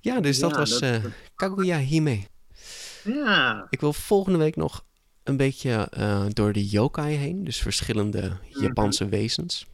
Ja, 0.00 0.20
dus 0.20 0.38
dat 0.38 0.56
was 0.56 0.70
dat- 0.70 0.80
eh 0.82 1.04
Kaguya 1.36 1.78
Hime. 1.78 2.18
Ja, 3.04 3.66
Ik 3.70 3.80
wil 3.80 3.92
volgende 3.92 4.38
week 4.38 4.56
nog 4.56 4.84
een 5.24 5.36
beetje 5.36 5.88
door 6.32 6.52
de 6.52 6.66
yokai 6.66 7.14
heen. 7.16 7.44
Dus 7.44 7.58
verschillende 7.58 8.36
Japanse 8.48 9.08
wezens. 9.08 9.66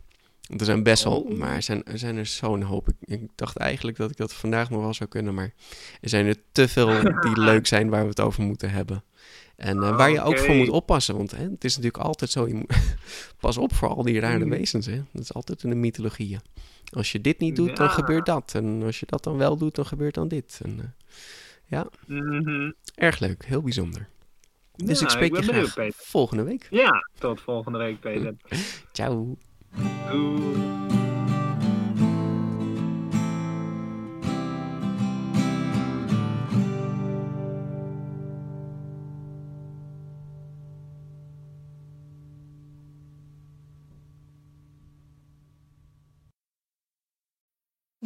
Want 0.49 0.61
er 0.61 0.67
zijn 0.67 0.83
best 0.83 1.05
wel, 1.05 1.21
Oh. 1.21 1.39
maar 1.39 1.55
er 1.55 1.63
zijn, 1.63 1.85
er 1.85 1.99
zijn 1.99 2.17
er 2.17 2.27
zo'n 2.27 2.63
hoop. 2.63 2.89
Ik, 2.89 2.95
ik 3.21 3.29
dacht 3.35 3.57
eigenlijk 3.57 3.97
dat 3.97 4.11
ik 4.11 4.17
dat 4.17 4.33
vandaag 4.33 4.71
nog 4.71 4.81
wel 4.81 4.95
zou 4.95 5.09
kunnen, 5.11 5.35
maar 5.35 5.53
er 6.01 6.09
zijn 6.09 6.27
er 6.27 6.37
te 6.53 6.69
veel 6.69 6.87
die 7.21 7.41
leuk 7.51 7.67
zijn 7.67 7.89
waar 7.91 8.03
we 8.03 8.09
het 8.09 8.21
over 8.21 8.43
moeten 8.43 8.71
hebben. 8.71 9.05
En 9.57 9.83
eh, 9.83 9.97
waar 9.97 10.11
je 10.11 10.21
ook 10.23 10.39
voor 10.39 10.55
moet 10.55 10.69
oppassen, 10.69 11.17
want 11.17 11.31
hè, 11.31 11.43
het 11.51 11.65
is 11.65 11.77
natuurlijk 11.77 12.05
altijd 12.05 12.31
zo, 12.31 12.49
je 12.49 12.55
moet, 12.55 12.77
pas 13.41 13.57
op 13.57 13.75
voor 13.75 13.89
al 13.89 14.03
die 14.03 14.21
rare 14.21 14.45
Mm. 14.45 14.51
wezens. 14.51 14.87
Hè. 14.87 15.03
Dat 15.13 15.23
is 15.23 15.33
altijd 15.35 15.63
in 15.63 15.71
de 15.71 15.77
mythologieën. 15.77 16.41
Als 16.93 17.13
je 17.13 17.21
dit 17.21 17.39
niet 17.39 17.57
doet, 17.57 17.77
dan 17.77 17.91
gebeurt 17.91 18.27
dat. 18.27 18.53
En 18.55 18.83
als 18.83 19.01
je 19.01 19.07
dat 19.09 19.25
dan 19.25 19.37
wel 19.37 19.57
doet, 19.57 19.75
dan 19.75 19.87
gebeurt 19.87 20.15
dan 20.15 20.29
dit. 20.29 20.61
En, 20.65 20.79
eh, 20.81 20.85
ja, 21.67 21.87
mhm. 22.07 22.71
erg 22.95 23.19
leuk, 23.19 23.45
heel 23.45 23.63
bijzonder. 23.63 24.09
Dus 24.77 24.99
Ja, 24.99 25.05
ik 25.05 25.11
spreek 25.11 25.37
ik 25.37 25.45
je 25.45 25.65
graag 25.69 25.95
volgende 25.97 26.43
week. 26.43 26.67
ja, 26.71 27.07
tot 27.19 27.41
volgende 27.41 27.79
week, 27.79 28.01
Peter. 28.01 28.35
Ciao. 28.93 29.37
Doei. 29.77 31.02